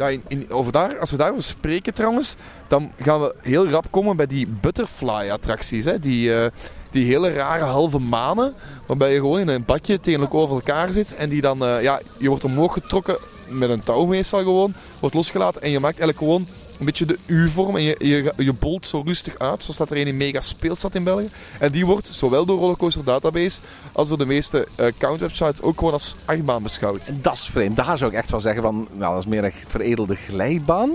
Ja, 0.00 0.08
in, 0.28 0.50
over 0.50 0.72
daar, 0.72 0.98
als 0.98 1.10
we 1.10 1.16
daarover 1.16 1.42
spreken 1.42 1.94
trouwens, 1.94 2.36
dan 2.68 2.92
gaan 3.00 3.20
we 3.20 3.34
heel 3.42 3.68
rap 3.68 3.86
komen 3.90 4.16
bij 4.16 4.26
die 4.26 4.46
butterfly-attracties. 4.46 5.84
Hè? 5.84 5.98
Die, 5.98 6.34
eh, 6.34 6.50
die 6.90 7.06
hele 7.06 7.32
rare 7.32 7.64
halve 7.64 7.98
manen, 7.98 8.54
waarbij 8.86 9.12
je 9.12 9.18
gewoon 9.18 9.40
in 9.40 9.48
een 9.48 9.64
badje 9.64 10.00
tegen 10.00 10.32
over 10.32 10.54
elkaar 10.54 10.90
zit. 10.90 11.14
En 11.14 11.28
die 11.28 11.40
dan, 11.40 11.64
eh, 11.64 11.82
ja, 11.82 12.00
je 12.18 12.28
wordt 12.28 12.44
omhoog 12.44 12.72
getrokken 12.72 13.16
met 13.48 13.70
een 13.70 13.82
touw 13.82 14.04
meestal 14.04 14.38
gewoon, 14.38 14.74
wordt 15.00 15.14
losgelaten. 15.14 15.62
En 15.62 15.70
je 15.70 15.80
maakt 15.80 15.98
eigenlijk 15.98 16.18
gewoon 16.18 16.46
een 16.80 16.86
beetje 16.86 17.06
de 17.06 17.18
U-vorm 17.26 17.76
en 17.76 17.82
je, 17.82 17.96
je, 17.98 18.32
je 18.36 18.52
bolt 18.52 18.86
zo 18.86 19.02
rustig 19.06 19.38
uit. 19.38 19.62
Zo 19.62 19.72
staat 19.72 19.90
er 19.90 19.96
een 19.96 20.06
in 20.06 20.16
Mega 20.16 20.40
Speelstad 20.40 20.94
in 20.94 21.04
België. 21.04 21.28
En 21.58 21.72
die 21.72 21.86
wordt 21.86 22.08
zowel 22.12 22.46
door 22.46 22.58
Rollercoaster 22.58 23.04
Database 23.04 23.60
als 23.92 24.08
door 24.08 24.18
de 24.18 24.26
meeste 24.26 24.66
eh 24.76 24.86
count-websites 24.98 25.62
ook 25.62 25.78
gewoon 25.78 25.92
als 25.92 26.16
achtbaan 26.24 26.62
beschouwd. 26.62 27.12
Dat 27.22 27.32
is 27.32 27.46
vreemd. 27.46 27.76
Daar 27.76 27.98
zou 27.98 28.10
ik 28.10 28.16
echt 28.16 28.30
wel 28.30 28.40
zeggen 28.40 28.62
van, 28.62 28.88
nou, 28.92 29.14
dat 29.14 29.22
is 29.22 29.28
meer 29.28 29.44
een 29.44 29.52
veredelde 29.66 30.14
glijbaan 30.16 30.90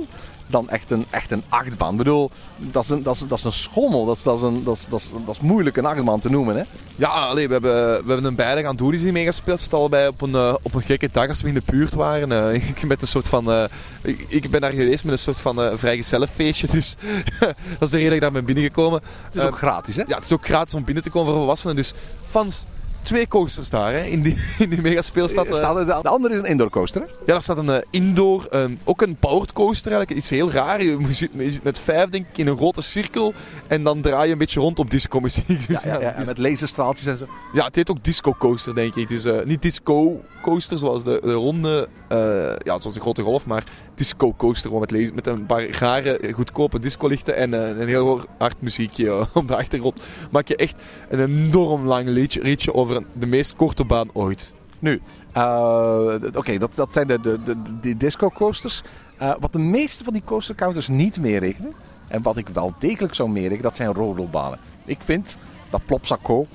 dan 0.47 0.69
echt 0.69 0.91
een, 0.91 1.05
echt 1.09 1.31
een 1.31 1.43
achtbaan. 1.49 1.91
Ik 1.91 1.97
bedoel, 1.97 2.31
dat 2.57 2.83
is 2.83 2.89
een, 2.89 3.03
dat 3.03 3.15
is, 3.15 3.23
dat 3.27 3.37
is 3.37 3.43
een 3.43 3.51
schommel. 3.51 4.05
Dat 4.05 4.17
is, 4.17 4.23
dat, 4.23 4.37
is 4.37 4.43
een, 4.43 4.63
dat, 4.63 4.75
is, 4.75 4.87
dat, 4.89 4.99
is, 4.99 5.11
dat 5.25 5.35
is 5.35 5.41
moeilijk 5.41 5.77
een 5.77 5.85
achtbaan 5.85 6.19
te 6.19 6.29
noemen, 6.29 6.55
hè? 6.55 6.63
Ja, 6.95 7.07
allee, 7.07 7.47
we, 7.47 7.53
hebben, 7.53 7.73
we 7.73 8.07
hebben 8.07 8.23
een 8.23 8.35
beide 8.35 8.67
aan 8.67 8.75
Doeris 8.75 9.01
die 9.01 9.11
meegespeeld. 9.11 9.59
Zit 9.59 9.73
allebei 9.73 10.07
op 10.07 10.21
een, 10.21 10.35
eh, 10.35 10.53
op 10.61 10.73
een 10.73 10.81
gekke 10.81 11.09
dag 11.11 11.29
als 11.29 11.41
we 11.41 11.47
in 11.47 11.53
de 11.53 11.61
buurt 11.65 11.93
waren. 11.93 12.31
Eh, 12.31 12.67
ik, 12.69 12.85
met 12.87 13.01
een 13.01 13.07
soort 13.07 13.27
van, 13.27 13.51
eh, 13.51 13.63
ik, 14.01 14.25
ik 14.27 14.49
ben 14.49 14.61
daar 14.61 14.71
geweest 14.71 15.03
met 15.03 15.13
een 15.13 15.19
soort 15.19 15.39
van 15.39 15.61
eh 15.61 15.71
vrijgezellenfeestje. 15.75 16.67
Dus 16.67 16.95
dat 17.79 17.79
is 17.79 17.89
de 17.89 17.97
reden 17.97 18.09
dat 18.09 18.13
ik 18.13 18.21
daar 18.21 18.31
ben 18.31 18.45
binnengekomen. 18.45 19.01
Het 19.25 19.35
is 19.35 19.41
ook 19.41 19.57
gratis, 19.57 19.95
hè? 19.95 20.03
ja, 20.07 20.15
het 20.15 20.23
is 20.23 20.33
ook 20.33 20.45
gratis 20.45 20.73
om 20.73 20.83
binnen 20.83 21.03
te 21.03 21.09
komen 21.09 21.27
voor 21.27 21.37
volwassenen. 21.37 21.75
Dus 21.75 21.93
fans, 22.29 22.65
twee 23.05 23.27
coasters 23.27 23.69
daar 23.69 23.93
hè, 23.93 24.03
in 24.03 24.21
die, 24.21 24.35
in 24.59 24.69
die 24.69 24.81
megaspeelstad. 24.81 25.47
eh. 25.47 25.53
Staat 25.53 25.77
er- 25.77 25.85
de 25.85 25.93
andere 26.09 26.33
is 26.33 26.39
een 26.39 26.45
indoor 26.47 26.69
coaster, 26.69 27.01
hè? 27.01 27.07
Ja, 27.07 27.13
daar 27.25 27.41
staat 27.41 27.57
een 27.57 27.69
eh, 27.69 27.81
indoor, 27.89 28.45
eh, 28.45 28.63
ook 28.83 29.01
een 29.01 29.15
powered 29.15 29.53
coaster 29.53 29.91
eigenlijk. 29.91 30.21
Iets 30.21 30.29
heel 30.29 30.51
raar. 30.51 30.83
Je 30.83 30.97
zit 31.09 31.35
met- 31.35 31.63
met 31.63 31.79
vijf 31.79 32.09
denk 32.09 32.25
ik 32.31 32.37
in 32.37 32.47
een 32.47 32.57
grote 32.57 32.81
cirkel 32.81 33.33
en 33.67 33.83
dan 33.83 34.01
draai 34.01 34.25
je 34.25 34.31
een 34.31 34.37
beetje 34.37 34.59
rond 34.59 34.79
op 34.79 34.91
disco 34.91 35.19
muziek. 35.19 35.43
Dus, 35.67 35.83
Ja, 35.83 35.93
ja, 35.93 35.99
ja, 36.01 36.11
dus- 36.17 36.25
met 36.25 36.37
laserstraaltjes 36.37 37.07
en 37.07 37.17
zo. 37.17 37.25
ja, 37.53 37.65
het 37.65 37.75
heet 37.75 37.89
ook 37.89 38.03
disco 38.03 38.33
coaster, 38.39 38.75
denk 38.75 38.95
ik. 38.95 39.07
Dus 39.07 39.25
eh, 39.25 39.43
niet 39.45 39.61
disco 39.61 40.21
coaster 40.41 40.77
zoals 40.77 41.03
de, 41.03 41.19
de 41.23 41.33
ronde, 41.33 41.87
eh, 42.07 42.17
ja, 42.63 42.79
zoals 42.79 42.93
de 42.93 42.99
grote 42.99 43.21
golf, 43.21 43.45
maar 43.45 43.63
disco 43.95 44.33
coaster 44.37 44.69
gewoon 44.69 44.85
met, 44.91 45.15
met 45.15 45.27
een 45.27 45.45
paar 45.45 45.69
rare, 45.69 46.17
eh, 46.17 46.33
goedkope 46.33 46.79
discolichten 46.79 47.35
en 47.35 47.53
eh, 47.53 47.79
een 47.81 47.87
heel 47.87 48.21
hard 48.37 48.55
muziekje 48.61 49.09
eh, 49.09 49.25
op 49.33 49.47
de 49.47 49.55
achtergrond. 49.55 50.01
Maak 50.31 50.47
je 50.47 50.55
echt 50.55 50.75
een 51.09 51.19
enorm 51.19 51.85
lang 51.85 52.07
liedje, 52.07 52.41
liedje 52.41 52.73
over 52.73 52.94
de 53.13 53.25
meest 53.25 53.55
korte 53.55 53.85
baan 53.85 54.09
ooit. 54.13 54.53
Nu, 54.79 55.01
eh, 55.31 56.13
oké, 56.33 56.57
dat, 56.57 56.75
dat 56.75 56.93
zijn 56.93 57.07
de, 57.07 57.21
de, 57.21 57.43
de, 57.43 57.55
die 57.81 57.97
disco 57.97 58.29
coasters. 58.29 58.81
Eh, 59.17 59.33
wat 59.39 59.53
de 59.53 59.59
meeste 59.59 60.03
van 60.03 60.13
die 60.13 60.21
coaster 60.25 60.55
counters 60.55 60.87
niet 60.87 61.19
meerekenen, 61.19 61.73
en 62.07 62.21
wat 62.21 62.37
ik 62.37 62.47
wel 62.49 62.73
degelijk 62.79 63.13
zou 63.13 63.29
meerekenen, 63.29 63.63
dat 63.63 63.75
zijn 63.75 63.93
rodelbanen. 63.93 64.59
Ik 64.85 64.97
vind 64.99 65.37
dat 65.69 65.85
Plopsaco 65.85 66.47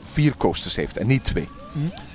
vier 0.00 0.36
coasters 0.36 0.76
heeft 0.76 0.96
en 0.96 1.06
niet 1.06 1.24
twee. 1.24 1.48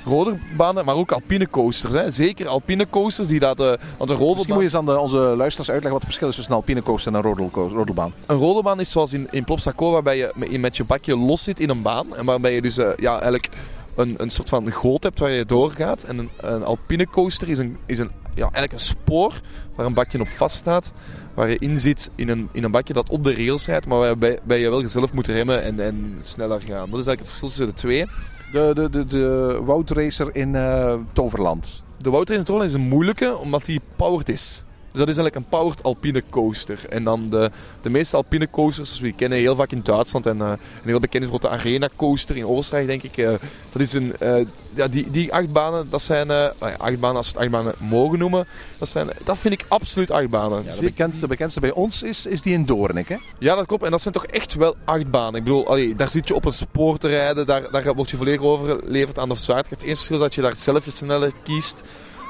Roderbanen, 0.05 0.85
maar 0.85 0.95
ook 0.95 1.11
alpine 1.11 1.49
coasters. 1.49 1.93
Hè. 1.93 2.11
Zeker 2.11 2.47
alpine 2.47 2.89
coasters 2.89 3.27
die 3.27 3.39
dat... 3.39 3.59
eh 3.59 3.65
want 3.65 3.79
een 3.79 3.85
Misschien 3.97 4.27
rodelbaan, 4.27 4.47
moet 4.47 4.57
je 4.57 4.63
eens 4.63 4.75
aan 4.75 4.85
de, 4.85 4.99
onze 4.99 5.17
luisteraars 5.17 5.69
uitleggen 5.69 5.91
wat 5.91 6.01
het 6.01 6.03
verschil 6.03 6.27
is 6.27 6.35
tussen 6.35 6.53
een 6.53 6.59
alpine 6.59 6.83
coaster 6.83 7.11
en 7.11 7.17
een 7.17 7.23
rodelco- 7.23 7.67
rodelbaan. 7.67 8.13
een 8.25 8.37
rodelbaan 8.37 8.79
is 8.79 8.91
zoals 8.91 9.13
in, 9.13 9.27
in 9.31 9.43
Plopsaco, 9.43 9.91
waarbij 9.91 10.17
je 10.17 10.57
met, 10.59 10.77
je 10.77 10.83
bakje 10.83 11.17
los 11.17 11.43
zit 11.43 11.59
in 11.59 11.69
een 11.69 11.81
baan. 11.81 12.15
En 12.15 12.25
waarbij 12.25 12.53
je 12.53 12.61
dus 12.61 12.75
ja, 12.97 13.13
eigenlijk 13.15 13.49
een, 13.95 14.13
een 14.17 14.29
soort 14.29 14.49
van 14.49 14.71
goot 14.71 15.03
hebt 15.03 15.19
waar 15.19 15.31
je 15.31 15.45
doorgaat. 15.45 16.03
En 16.03 16.17
een, 16.17 16.29
een 16.37 16.63
alpine 16.63 17.07
coaster 17.07 17.49
is, 17.49 17.57
een, 17.57 17.77
is 17.85 17.99
een, 17.99 18.11
ja, 18.33 18.41
eigenlijk 18.41 18.73
een 18.73 18.79
spoor 18.79 19.41
waar 19.75 19.85
een 19.85 19.93
bakje 19.93 20.19
op 20.19 20.27
vast 20.27 20.55
staat. 20.55 20.91
Waar 21.33 21.49
je 21.49 21.57
in 21.59 21.79
zit 21.79 22.09
in 22.15 22.29
een, 22.29 22.49
in 22.51 22.63
een 22.63 22.71
bakje 22.71 22.93
dat 22.93 23.09
op 23.09 23.23
de 23.23 23.35
rails 23.35 23.65
rijdt, 23.65 23.87
maar 23.87 23.99
waarbij, 23.99 24.35
waarbij 24.35 24.59
je 24.59 24.69
wel 24.69 24.89
zelf 24.89 25.13
moet 25.13 25.27
remmen 25.27 25.63
en, 25.63 25.79
en 25.79 26.15
sneller 26.19 26.61
gaan. 26.61 26.89
Dat 26.89 26.99
is 26.99 27.07
eigenlijk 27.07 27.19
het 27.19 27.27
verschil 27.27 27.47
tussen 27.47 27.67
de 27.67 27.73
twee. 27.73 28.05
De, 28.51 28.71
de, 28.73 28.89
de, 28.89 29.05
de 29.05 29.59
woudracer 29.63 30.35
in 30.35 30.55
eh, 30.55 30.95
Toverland. 31.13 31.83
De 31.97 32.09
Wouter 32.09 32.35
in 32.35 32.43
Trollen 32.43 32.67
is 32.67 32.73
een 32.73 32.81
moeilijke, 32.81 33.37
omdat 33.37 33.65
die 33.65 33.81
powered 33.95 34.29
is. 34.29 34.63
Dus 34.93 35.01
dat 35.01 35.09
is 35.11 35.17
eigenlijk 35.17 35.35
een 35.35 35.57
powered 35.59 35.83
alpine 35.83 36.23
coaster. 36.29 36.79
En 36.89 37.03
dan 37.03 37.29
de, 37.29 37.51
de 37.81 37.89
meeste 37.89 38.15
alpine 38.15 38.49
coasters, 38.49 38.87
zoals 38.87 39.01
we 39.01 39.07
die 39.07 39.15
kennen 39.17 39.37
heel 39.37 39.55
vaak 39.55 39.71
in 39.71 39.81
Duitsland. 39.83 40.25
En 40.25 40.41
eh, 40.41 40.47
een 40.49 40.57
heel 40.83 40.99
bekend 40.99 41.23
is 41.23 41.29
bijvoorbeeld 41.29 41.51
de 41.61 41.69
Arena 41.69 41.89
coaster 41.95 42.35
in 42.37 42.45
Oostenrijk, 42.45 42.87
denk 42.87 43.03
ik. 43.03 43.17
eh, 43.17 43.29
dat 43.71 43.81
is 43.81 43.93
een, 43.93 44.13
eh, 44.19 44.45
ja, 44.73 44.87
die, 44.87 45.11
die 45.11 45.33
achtbanen, 45.33 45.87
dat 45.89 46.01
zijn 46.01 46.31
eh, 46.31 46.45
nou 46.59 46.73
achtbanen, 46.77 47.17
als 47.17 47.31
we 47.31 47.33
het 47.33 47.41
achtbanen 47.41 47.73
mogen 47.77 48.19
noemen. 48.19 48.47
Dat, 48.77 48.89
zijn, 48.89 49.07
dat 49.23 49.37
vind 49.37 49.53
ik 49.53 49.65
absoluut 49.67 50.11
achtbanen. 50.11 50.63
Ja, 50.65 50.75
de, 50.75 50.83
bekendste, 50.83 51.21
de 51.21 51.27
bekendste 51.27 51.59
bij 51.59 51.71
ons 51.71 52.03
is, 52.03 52.25
is 52.25 52.41
die 52.41 52.53
in 52.53 52.65
Doornik. 52.65 53.09
Hè? 53.09 53.15
ja, 53.39 53.55
dat 53.55 53.65
klopt. 53.65 53.83
En 53.83 53.91
dat 53.91 54.01
zijn 54.01 54.13
toch 54.13 54.25
echt 54.25 54.53
wel 54.53 54.75
achtbanen. 54.85 55.35
Ik 55.35 55.43
bedoel, 55.43 55.67
allee, 55.67 55.95
daar 55.95 56.09
zit 56.09 56.27
je 56.27 56.35
op 56.35 56.45
een 56.45 56.53
spoor 56.53 56.97
te 56.97 57.07
rijden. 57.07 57.45
Daar, 57.45 57.71
daar 57.71 57.93
word 57.93 58.09
je 58.09 58.17
volledig 58.17 58.41
overgeleverd 58.41 59.19
aan 59.19 59.29
de 59.29 59.35
zwaartekracht. 59.35 59.69
Het 59.69 59.81
enige 59.81 59.95
verschil 59.95 60.15
is 60.15 60.21
dat 60.21 60.35
je 60.35 60.41
daar 60.41 60.55
zelf 60.55 60.85
je 60.85 60.91
snelheid 60.91 61.35
kiest. 61.43 61.83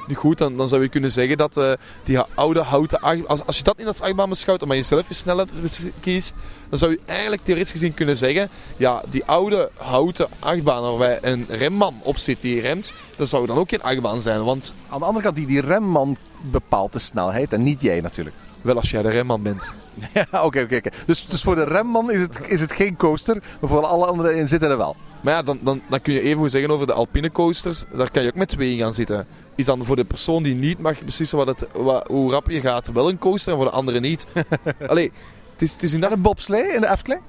Nu 0.08 0.16
goed, 0.16 0.38
dan, 0.38 0.58
dan 0.58 0.70
zou 0.70 0.82
je 0.82 0.90
kunnen 0.90 1.12
zeggen 1.12 1.38
dat 1.38 1.58
eh, 1.58 1.72
die 2.04 2.20
oude 2.34 2.62
houten 2.62 3.02
achtbaan... 3.02 3.28
Als, 3.28 3.46
als 3.46 3.58
je 3.58 3.64
dat 3.64 3.78
niet 3.78 3.88
als 3.88 4.02
achtbaan 4.02 4.30
beschouwt, 4.30 4.62
omdat 4.62 4.78
je 4.78 4.84
zelf 4.84 5.08
je 5.08 5.14
snelheid 5.14 5.62
bes- 5.62 5.86
kiest... 6.00 6.34
Dan 6.70 6.80
zou 6.80 6.92
je 6.92 7.00
eigenlijk 7.06 7.42
theoretisch 7.44 7.72
gezien 7.72 7.94
kunnen 7.94 8.18
zeggen... 8.18 8.50
Ja, 8.78 9.04
die 9.10 9.26
oude 9.26 9.70
houten 9.78 10.28
achtbaan 10.40 10.82
waarbij 10.82 11.18
een 11.22 11.46
remman 11.50 11.96
op 12.04 12.18
zit 12.18 12.42
die 12.42 12.62
remt... 12.62 12.94
Dat 13.16 13.30
zou 13.30 13.46
dan 13.46 13.58
ook 13.58 13.70
geen 13.70 13.82
achtbaan 13.82 14.22
zijn. 14.22 14.44
Want 14.44 14.76
Aan 14.90 15.00
de 15.00 15.06
andere 15.06 15.24
kant, 15.24 15.36
die, 15.36 15.48
die 15.48 15.62
remman 15.62 16.18
bepaalt 16.52 16.94
de 16.94 17.00
snelheid 17.00 17.54
en 17.54 17.64
niet 17.64 17.82
jij 17.82 18.02
natuurlijk. 18.02 18.36
wel 18.62 18.76
als 18.76 18.92
jij 18.92 19.02
de 19.02 19.10
remman 19.10 19.42
bent. 19.42 19.74
Ja, 20.14 20.44
oké, 20.44 20.62
oké. 20.62 20.82
Dus, 21.06 21.26
dus 21.28 21.42
voor 21.42 21.56
de 21.56 21.64
remman 21.64 22.12
is 22.12 22.20
het, 22.20 22.40
is 22.48 22.62
het 22.62 22.72
geen 22.72 22.96
coaster, 22.96 23.44
maar 23.62 23.70
voor 23.70 23.86
alle 23.86 24.06
andere 24.06 24.36
in 24.36 24.48
zitten 24.48 24.70
er 24.70 24.78
wel. 24.78 24.96
Maar 25.22 25.34
ja, 25.34 25.42
dan, 25.44 25.60
dan, 25.62 25.82
dan 25.90 26.02
kun 26.02 26.14
je 26.14 26.22
even 26.22 26.50
zeggen 26.50 26.72
over 26.72 26.88
de 26.88 26.94
alpine 26.94 27.32
coasters. 27.32 27.86
Daar 27.94 28.12
kan 28.12 28.24
je 28.24 28.30
ook 28.30 28.36
met 28.36 28.48
twee 28.48 28.72
in 28.72 28.78
gaan 28.78 28.94
zitten. 28.94 29.28
Is 29.56 29.66
dan 29.66 29.86
voor 29.86 29.96
de 29.96 30.04
persoon 30.04 30.44
die 30.44 30.56
niet 30.56 30.80
mag 30.80 31.02
beslissen 31.02 31.38
wat 31.38 31.48
het, 31.48 31.68
wat, 31.74 32.08
hoe 32.08 32.32
rap 32.32 32.50
je 32.50 32.62
gaat 32.62 32.92
wel 32.92 33.10
een 33.10 33.18
coaster 33.18 33.52
en 33.52 33.58
voor 33.58 33.68
de 33.68 33.76
andere 33.76 34.00
niet. 34.00 34.28
Allee, 34.88 35.12
het 35.52 35.62
is, 35.62 35.74
het 35.74 35.84
is 35.84 35.94
in 35.94 36.00
dat... 36.00 36.10
En 36.10 36.16
een 36.16 36.22
bobslee 36.22 36.74
in 36.74 36.82
de 36.82 36.90
Efteling? 36.90 37.22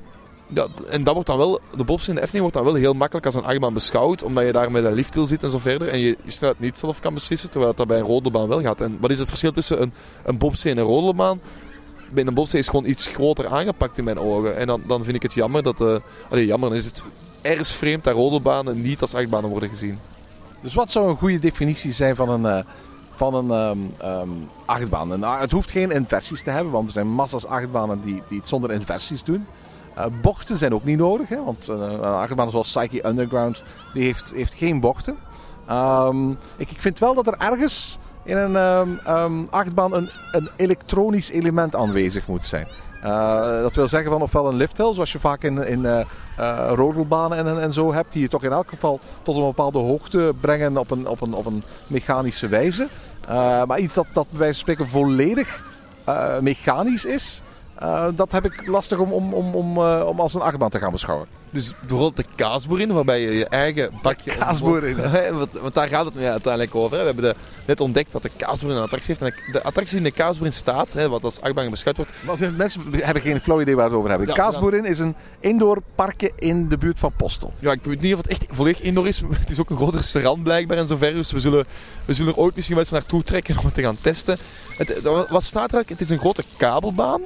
Ja, 0.46 0.66
en 0.88 1.04
dat 1.04 1.14
wordt 1.14 1.28
dan 1.28 1.38
wel, 1.38 1.60
de 1.76 1.84
bobs 1.84 2.08
in 2.08 2.14
de 2.14 2.20
Efteling 2.20 2.42
wordt 2.42 2.56
dan 2.56 2.72
wel 2.72 2.82
heel 2.82 2.94
makkelijk 2.94 3.26
als 3.26 3.34
een 3.34 3.44
achtbaan 3.44 3.74
beschouwd. 3.74 4.22
Omdat 4.22 4.44
je 4.44 4.52
daar 4.52 4.70
met 4.70 4.84
een 4.84 4.92
lifthill 4.92 5.26
zit 5.26 5.42
en 5.42 5.50
zo 5.50 5.58
verder. 5.58 5.88
En 5.88 5.98
je 5.98 6.16
je 6.24 6.30
snelheid 6.30 6.60
niet 6.60 6.78
zelf 6.78 7.00
kan 7.00 7.14
beslissen. 7.14 7.50
Terwijl 7.50 7.74
dat 7.74 7.86
bij 7.86 7.98
een 7.98 8.04
rodelbaan 8.04 8.48
wel 8.48 8.60
gaat. 8.60 8.80
En 8.80 8.96
wat 9.00 9.10
is 9.10 9.18
het 9.18 9.28
verschil 9.28 9.52
tussen 9.52 9.82
een, 9.82 9.92
een 10.24 10.38
bobslee 10.38 10.72
en 10.72 10.78
een 10.78 10.84
rodelbaan? 10.84 11.40
Bij 12.10 12.26
een 12.26 12.34
bobslee 12.34 12.60
is 12.60 12.68
gewoon 12.68 12.86
iets 12.86 13.06
groter 13.06 13.46
aangepakt 13.46 13.98
in 13.98 14.04
mijn 14.04 14.18
ogen. 14.18 14.56
En 14.56 14.66
dan, 14.66 14.82
dan 14.86 15.04
vind 15.04 15.16
ik 15.16 15.22
het 15.22 15.34
jammer 15.34 15.62
dat... 15.62 15.80
eh 15.80 15.96
allee, 16.30 16.46
jammer, 16.46 16.68
dan 16.68 16.78
is 16.78 16.84
het 16.84 17.02
ergens 17.42 17.72
vreemd 17.72 18.04
dat 18.04 18.14
rodelbanen 18.14 18.80
niet 18.80 19.00
als 19.00 19.14
achtbanen 19.14 19.50
worden 19.50 19.68
gezien. 19.68 19.98
Dus 20.64 20.74
wat 20.74 20.90
zou 20.90 21.08
een 21.08 21.16
goede 21.16 21.38
definitie 21.38 21.92
zijn 21.92 22.16
van 22.16 22.28
een, 22.28 22.46
eh, 22.46 22.64
van 23.14 23.34
een 23.34 23.50
ehm, 23.50 23.78
ehm, 24.10 24.28
achtbaan? 24.64 25.12
En, 25.12 25.22
ah, 25.22 25.40
het 25.40 25.50
hoeft 25.50 25.70
geen 25.70 25.90
inversies 25.90 26.42
te 26.42 26.50
hebben, 26.50 26.72
want 26.72 26.86
er 26.86 26.92
zijn 26.92 27.08
massa's 27.08 27.46
achtbanen 27.46 28.00
die, 28.02 28.22
die 28.28 28.38
het 28.38 28.48
zonder 28.48 28.72
inversies 28.72 29.24
doen. 29.24 29.46
Eh, 29.94 30.04
bochten 30.22 30.56
zijn 30.56 30.74
ook 30.74 30.84
niet 30.84 30.98
nodig, 30.98 31.28
hè, 31.28 31.44
want 31.44 31.68
eh, 31.68 31.76
een 31.76 32.02
achtbaan 32.02 32.50
zoals 32.50 32.72
Psyche 32.72 33.06
Underground 33.06 33.62
die 33.92 34.04
heeft, 34.04 34.32
heeft 34.34 34.54
geen 34.54 34.80
bochten. 34.80 35.16
Ehm, 35.66 36.30
ik, 36.56 36.70
ik 36.70 36.80
vind 36.80 36.98
wel 36.98 37.14
dat 37.14 37.26
er 37.26 37.36
ergens 37.38 37.98
in 38.22 38.36
een 38.36 39.50
achtbaan 39.50 39.94
een, 39.94 40.10
een 40.32 40.48
elektronisch 40.56 41.30
element 41.30 41.74
aanwezig 41.76 42.26
moet 42.26 42.46
zijn. 42.46 42.66
Eh, 43.04 43.60
dat 43.62 43.74
wil 43.74 43.88
zeggen 43.88 44.10
van 44.10 44.22
ofwel 44.22 44.48
een 44.48 44.56
lifthill, 44.56 44.94
zoals 44.94 45.12
je 45.12 45.18
vaak 45.18 45.42
in, 45.42 45.66
in 45.66 45.86
eh, 45.86 46.00
eh, 46.36 46.72
rodelbanen 46.74 47.38
en, 47.38 47.60
en 47.60 47.72
zo 47.72 47.92
hebt, 47.92 48.12
die 48.12 48.22
je 48.22 48.28
toch 48.28 48.44
in 48.44 48.52
elk 48.52 48.68
geval 48.68 49.00
tot 49.22 49.36
een 49.36 49.42
bepaalde 49.42 49.78
hoogte 49.78 50.32
brengen 50.40 50.76
op 50.76 50.90
een, 50.90 51.06
op 51.06 51.20
een, 51.20 51.34
op 51.34 51.46
een 51.46 51.62
mechanische 51.86 52.48
wijze. 52.48 52.88
Maar 53.66 53.78
iets 53.78 53.94
dat, 53.94 54.06
dat 54.12 54.26
van 54.32 54.54
spreken 54.54 54.88
volledig 54.88 55.64
mechanisch 56.40 57.04
is, 57.04 57.42
eh, 57.78 58.06
dat 58.14 58.32
heb 58.32 58.44
ik 58.44 58.66
lastig 58.66 58.98
om, 58.98 59.12
om, 59.12 59.34
om, 59.34 59.54
om, 59.54 59.76
eh, 59.78 60.06
om 60.06 60.20
als 60.20 60.34
een 60.34 60.40
achtbaan 60.40 60.70
te 60.70 60.78
gaan 60.78 60.92
beschouwen. 60.92 61.26
Dus 61.50 61.72
bijvoorbeeld 61.80 62.16
de 62.16 62.24
kaasboer 62.34 62.80
in, 62.80 62.92
waarbij 62.92 63.20
je 63.20 63.32
je 63.32 63.46
eigen 63.48 63.90
bakje... 64.02 64.36
kaasboer 64.36 64.84
in. 64.84 64.96
want, 65.38 65.52
want 65.52 65.74
daar 65.74 65.88
gaat 65.88 66.04
het 66.04 66.16
uiteindelijk 66.16 66.74
over. 66.74 66.96
Hè. 66.96 66.98
We 66.98 67.06
hebben 67.06 67.24
de, 67.24 67.34
net 67.66 67.80
ontdekt 67.80 68.12
dat 68.12 68.22
de 68.22 68.30
kaasboer 68.36 68.70
een 68.70 68.82
attractie 68.82 69.14
heeft. 69.18 69.34
En 69.34 69.42
de- 69.46 69.52
de 69.52 69.62
attractie 69.62 69.96
in 69.96 70.02
de 70.02 70.10
kaasboer 70.10 70.46
in 70.46 70.52
staat, 70.52 70.92
hè, 70.92 71.08
wat 71.08 71.24
als 71.24 71.40
achtbaan 71.40 71.70
beschouwd 71.70 71.96
wordt, 71.96 72.12
Want 72.24 72.56
mensen 72.56 72.82
hebben 72.92 73.22
geen 73.22 73.40
flauw 73.40 73.60
idee 73.60 73.76
waar 73.76 73.84
we 73.84 73.90
het 73.90 73.98
over 73.98 74.10
hebben. 74.10 74.28
Ja, 74.28 74.34
Kaasboerin 74.34 74.84
is 74.84 74.98
een 74.98 75.14
indoor 75.40 75.82
parkje 75.94 76.32
in 76.38 76.68
de 76.68 76.78
buurt 76.78 76.98
van 77.00 77.12
Postel. 77.16 77.52
Ja, 77.58 77.72
ik 77.72 77.80
weet 77.84 78.00
niet 78.00 78.12
of 78.12 78.18
het 78.18 78.28
echt 78.28 78.46
volledig 78.48 78.80
indoor 78.80 79.06
is. 79.08 79.20
maar 79.20 79.38
Het 79.44 79.50
is 79.50 79.60
ook 79.60 79.70
een 79.70 79.76
groot 79.76 79.94
restaurant 79.94 80.42
blijkbaar 80.42 80.76
en 80.78 80.86
zover. 80.86 81.12
Dus 81.12 81.32
we 81.32 81.40
zullen, 81.40 81.64
we 82.04 82.12
zullen 82.12 82.32
er 82.32 82.38
ooit 82.38 82.54
misschien 82.54 82.76
wel 82.76 82.84
eens 82.84 82.92
naartoe 82.94 83.22
trekken 83.22 83.58
om 83.58 83.64
het 83.64 83.74
te 83.74 83.82
gaan 83.82 83.96
testen. 84.00 84.38
Het, 84.76 85.00
wat 85.28 85.42
staat 85.42 85.68
er 85.68 85.74
eigenlijk? 85.74 85.88
Het 85.88 86.00
is 86.00 86.10
een 86.10 86.18
grote 86.18 86.44
kabelbaan. 86.56 87.20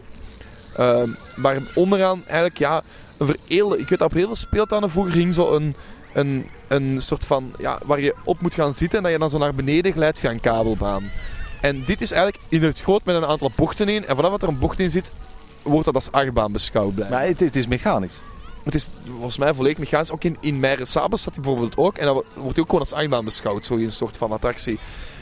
Ehm, 0.78 1.08
waar 1.37 1.58
onderaan 1.75 2.23
eigenlijk 2.26 2.58
ja, 2.58 2.82
een 3.16 3.26
veredelde... 3.26 3.78
Ik 3.78 3.88
weet 3.88 3.99
dat 3.99 4.08
op 4.08 4.14
heel 4.16 4.26
veel 4.26 4.35
speeltuinen 4.35 4.90
vroeger 4.90 5.12
ging 5.12 5.35
zo 5.35 5.54
een, 5.54 5.75
een, 6.12 6.47
een 6.68 7.02
soort 7.02 7.26
van... 7.26 7.52
Ja, 7.58 7.78
waar 7.85 8.00
je 8.00 8.14
op 8.25 8.40
moet 8.40 8.54
gaan 8.54 8.75
zitten 8.75 8.99
en 8.99 9.04
dat 9.04 9.12
je 9.12 9.18
dan 9.18 9.30
zo 9.30 9.38
naar 9.38 9.54
beneden 9.54 9.92
glijdt 9.92 10.18
via 10.18 10.30
een 10.30 10.40
kabelbaan. 10.40 11.11
En 11.61 11.85
dit 11.85 12.00
is 12.00 12.12
eigenlijk 12.12 12.42
in 12.49 12.62
het 12.62 12.80
groot 12.80 13.04
met 13.04 13.16
een 13.16 13.26
aantal 13.26 13.50
bochten 13.54 13.88
in. 13.88 14.06
En 14.06 14.16
vanaf 14.16 14.30
dat 14.30 14.42
er 14.42 14.49
een 14.49 14.58
bocht 14.58 14.80
in 14.80 14.90
zit, 14.90 15.12
wordt 15.62 15.85
dat 15.85 15.94
als 15.94 16.12
achtbaan 16.12 16.52
beschouwd. 16.52 17.08
Maar 17.11 17.26
het, 17.26 17.40
het 17.40 17.56
is 17.56 17.66
mechanisch. 17.66 18.20
Het 18.64 18.75
is 18.75 18.88
volgens 19.06 19.38
mij 19.38 19.54
volledig 19.54 19.78
mechanisch. 19.78 20.11
Ook 20.11 20.25
in, 20.25 20.37
in 20.40 20.61
Meijer 20.61 20.87
Sabel 20.87 21.18
staat 21.18 21.35
hij 21.35 21.42
bijvoorbeeld 21.42 21.76
ook. 21.76 21.97
En 21.99 22.04
dan 22.04 22.14
wordt 22.14 22.35
hij 22.35 22.44
ook 22.44 22.68
gewoon 22.68 22.80
als 22.80 22.92
achtbaan 22.92 23.25
beschouwd. 23.25 23.64
Zo 23.64 23.75
een 23.75 23.92
soort 23.92 24.16
van 24.16 24.32
attractie. 24.32 24.78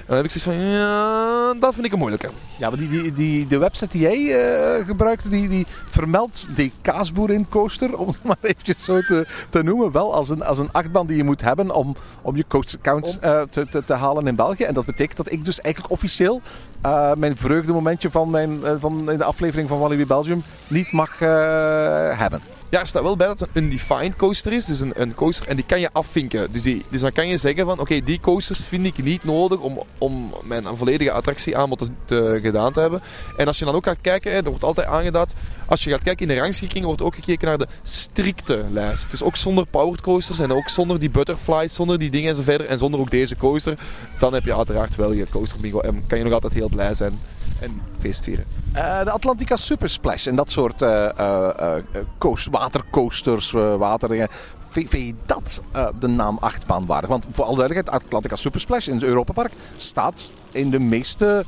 Dan 0.06 0.16
heb 0.16 0.24
ik 0.24 0.30
zoiets 0.30 0.62
van, 0.62 0.70
ja, 0.70 1.54
dat 1.54 1.74
vind 1.74 1.86
ik 1.86 1.92
een 1.92 1.98
moeilijke. 1.98 2.28
Ja, 2.58 2.68
maar 2.68 2.78
die, 2.78 2.88
die, 2.88 3.12
die, 3.12 3.46
de 3.46 3.58
website 3.58 3.98
die 3.98 4.00
jij 4.00 4.40
eh, 4.40 4.86
gebruikte, 4.86 5.28
die, 5.28 5.48
die 5.48 5.66
vermeldt 5.88 6.46
de 6.54 6.70
kaasboerin 6.80 7.48
coaster, 7.48 7.98
om 7.98 8.06
het 8.06 8.24
maar 8.24 8.36
eventjes 8.40 8.84
zo 8.84 9.00
te, 9.00 9.26
te 9.50 9.62
noemen, 9.62 9.92
wel 9.92 10.14
als 10.14 10.28
een, 10.28 10.42
als 10.42 10.58
een 10.58 10.72
achtbaan 10.72 11.06
die 11.06 11.16
je 11.16 11.24
moet 11.24 11.40
hebben 11.40 11.74
om, 11.74 11.96
om 12.22 12.36
je 12.36 12.44
coaster 12.48 12.78
count 12.82 13.18
eh, 13.20 13.42
te, 13.42 13.66
te, 13.68 13.84
te 13.84 13.94
halen 13.94 14.26
in 14.26 14.36
België. 14.36 14.64
En 14.64 14.74
dat 14.74 14.84
betekent 14.84 15.16
dat 15.16 15.32
ik 15.32 15.44
dus 15.44 15.60
eigenlijk 15.60 15.94
officieel 15.94 16.40
eh, 16.80 17.12
mijn 17.14 17.36
vreugdemomentje 17.36 18.10
van, 18.10 18.30
mijn, 18.30 18.60
van 18.80 19.10
in 19.10 19.18
de 19.18 19.24
aflevering 19.24 19.68
van 19.68 19.78
Walibi 19.78 20.06
Belgium 20.06 20.42
niet 20.68 20.92
mag 20.92 21.18
hebben. 21.18 22.55
Ja, 22.68 22.80
er 22.80 22.86
staat 22.86 23.02
wel 23.02 23.16
bij 23.16 23.26
dat 23.26 23.40
het 23.40 23.48
een 23.52 23.62
undefined 23.62 24.16
coaster 24.16 24.52
is. 24.52 24.64
Dus 24.64 24.80
een, 24.80 24.92
een 24.94 25.14
coaster, 25.14 25.48
en 25.48 25.56
die 25.56 25.64
kan 25.64 25.80
je 25.80 25.88
afvinken. 25.92 26.52
Dus, 26.52 26.62
die, 26.62 26.84
dus 26.88 27.00
dan 27.00 27.12
kan 27.12 27.28
je 27.28 27.36
zeggen 27.36 27.64
van, 27.66 27.80
oké, 27.80 28.00
die 28.02 28.20
coasters 28.20 28.60
vind 28.68 28.86
ik 28.86 29.02
niet 29.02 29.24
nodig 29.24 29.58
om, 29.58 29.82
om 29.98 30.32
mijn 30.44 30.64
volledige 30.64 31.10
attractieaanbod 31.12 31.78
te, 31.78 31.88
te- 32.04 32.38
gedaan 32.42 32.72
te 32.72 32.80
hebben. 32.80 33.00
En 33.36 33.46
als 33.46 33.58
je 33.58 33.64
dan 33.64 33.74
ook 33.74 33.84
gaat 33.84 34.00
kijken, 34.00 34.32
er 34.32 34.44
wordt 34.44 34.64
altijd 34.64 34.86
aangeduid, 34.86 35.34
als 35.66 35.84
je 35.84 35.90
gaat 35.90 36.02
kijken 36.02 36.28
in 36.28 36.34
de 36.34 36.40
rangschikking, 36.40 36.84
wordt 36.84 37.02
ook 37.02 37.14
gekeken 37.14 37.46
naar 37.48 37.58
de 37.58 37.66
strikte 37.82 38.64
lijst. 38.70 39.10
Dus 39.10 39.22
ook 39.22 39.36
zonder 39.36 39.66
powered 39.66 40.00
coasters 40.00 40.38
en 40.38 40.52
ook 40.52 40.68
zonder 40.68 41.00
die 41.00 41.10
butterflies, 41.10 41.74
zonder 41.74 41.98
die 41.98 42.10
dingen 42.10 42.30
en 42.30 42.36
zo 42.36 42.42
verder. 42.42 42.66
En 42.66 42.78
zonder 42.78 43.00
ook 43.00 43.10
deze 43.10 43.36
coaster. 43.36 43.78
Dan 44.18 44.34
heb 44.34 44.44
je 44.44 44.56
uiteraard 44.56 44.96
wel 44.96 45.12
je 45.12 45.26
coaster 45.30 45.60
bingo 45.60 45.80
en 45.80 46.06
kan 46.06 46.18
je 46.18 46.24
nog 46.24 46.32
altijd 46.32 46.52
heel 46.52 46.68
blij 46.68 46.94
zijn 46.94 47.20
en 47.60 47.82
feest 47.98 48.24
vieren. 48.24 48.44
Eh, 48.72 49.04
de 49.04 49.10
Atlantica 49.10 49.56
Super 49.56 49.90
Splash 49.90 50.26
en 50.26 50.36
dat 50.36 50.50
soort 50.50 50.82
eh, 50.82 51.18
eh, 51.18 51.82
coast, 52.18 52.48
watercoasters, 52.50 53.50
waterdingen. 53.50 54.28
Vind, 54.68 54.90
vind 54.90 55.06
je 55.06 55.14
dat 55.26 55.62
de 55.98 56.06
naam 56.06 56.38
achtbaan 56.40 56.86
waardig? 56.86 57.10
Want 57.10 57.24
voor 57.32 57.44
alle 57.44 57.56
duidelijkheid, 57.56 58.02
Atlantica 58.02 58.36
Super 58.36 58.60
Splash 58.60 58.86
in 58.86 58.94
het 58.94 59.02
Europapark 59.02 59.52
staat 59.76 60.32
in 60.52 60.70
de 60.70 60.78
meeste 60.78 61.44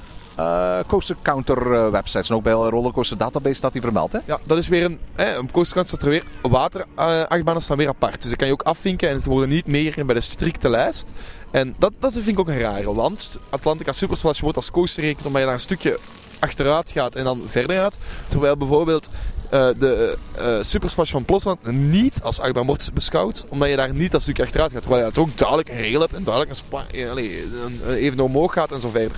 coaster 0.87 1.17
counter 1.23 1.91
websites. 1.91 2.29
En 2.31 2.37
ook 2.37 2.43
bij 2.43 2.53
Rollercoaster 2.53 3.17
Database 3.17 3.55
staat 3.55 3.73
die 3.73 3.81
vermeld. 3.81 4.13
Hè? 4.13 4.19
Ja, 4.25 4.39
dat 4.45 4.59
is 4.59 4.69
weer 4.69 4.85
een. 4.85 4.99
Hè, 5.15 5.37
een 5.37 5.51
coasterkant 5.51 5.89
staat 5.89 6.03
er 6.03 6.09
weer. 6.09 6.25
Waterachtbanen 6.43 7.63
staan 7.63 7.77
weer 7.77 7.89
apart. 7.89 8.21
Dus 8.21 8.31
dat 8.31 8.39
kan 8.39 8.47
je 8.47 8.53
ook 8.53 8.63
afvinken 8.63 9.09
en 9.09 9.21
ze 9.21 9.29
worden 9.29 9.49
niet 9.49 9.67
meer 9.67 10.07
bij 10.07 10.15
de 10.15 10.21
strikte 10.21 10.69
lijst. 10.69 11.13
En 11.51 11.75
dat, 11.79 11.93
dat 11.99 12.13
vind 12.13 12.27
ik 12.29 12.39
ook 12.39 12.49
een 12.49 12.59
rare. 12.61 12.95
Want 12.95 13.39
Atlantica 13.49 13.93
Super 13.93 14.17
Splash 14.17 14.41
wordt 14.41 14.57
als 14.57 14.71
coaster 14.71 15.03
gerekend 15.03 15.27
omdat 15.27 15.41
je 15.41 15.47
daar 15.47 15.55
een 15.57 15.61
stukje 15.63 15.99
achteruit 16.39 16.91
gaat 16.91 17.15
en 17.15 17.25
dan 17.25 17.43
verder 17.47 17.77
gaat. 17.77 17.99
Terwijl 18.29 18.57
bijvoorbeeld 18.57 19.09
eh, 19.51 19.69
de 19.79 20.17
eh 20.37 20.57
Super 20.61 20.91
Splash 20.91 21.11
van 21.11 21.25
Plotland 21.25 21.67
niet 21.73 22.23
als 22.23 22.41
achtbaan 22.41 22.67
wordt 22.67 22.93
beschouwd. 22.93 23.45
Omdat 23.49 23.69
je 23.69 23.77
daar 23.77 23.93
niet 23.95 24.11
dat 24.13 24.23
stukje 24.23 24.43
achteruit 24.43 24.73
gaat. 24.73 24.81
Terwijl 24.83 25.03
je 25.03 25.09
het 25.09 25.19
ook 25.19 25.37
duidelijk 25.39 25.69
een 25.69 25.79
rail 25.79 26.01
hebt 26.01 26.15
en 26.15 26.25
duidelijk 26.25 26.61
een, 26.93 27.17
een, 27.17 27.81
een 27.87 27.95
even 27.95 28.21
omhoog 28.21 28.53
gaat 28.53 28.73
en 28.73 28.81
zo 28.81 28.89
verder. 28.89 29.17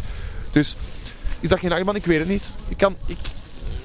Dus 0.52 0.76
is 1.40 1.48
dat 1.48 1.58
geen 1.58 1.72
achtbaan? 1.72 1.96
Ik 1.96 2.06
weet 2.06 2.18
het 2.18 2.28
niet. 2.28 2.54
Ik 2.68 2.76
kan... 2.76 2.96
Ik, 3.06 3.16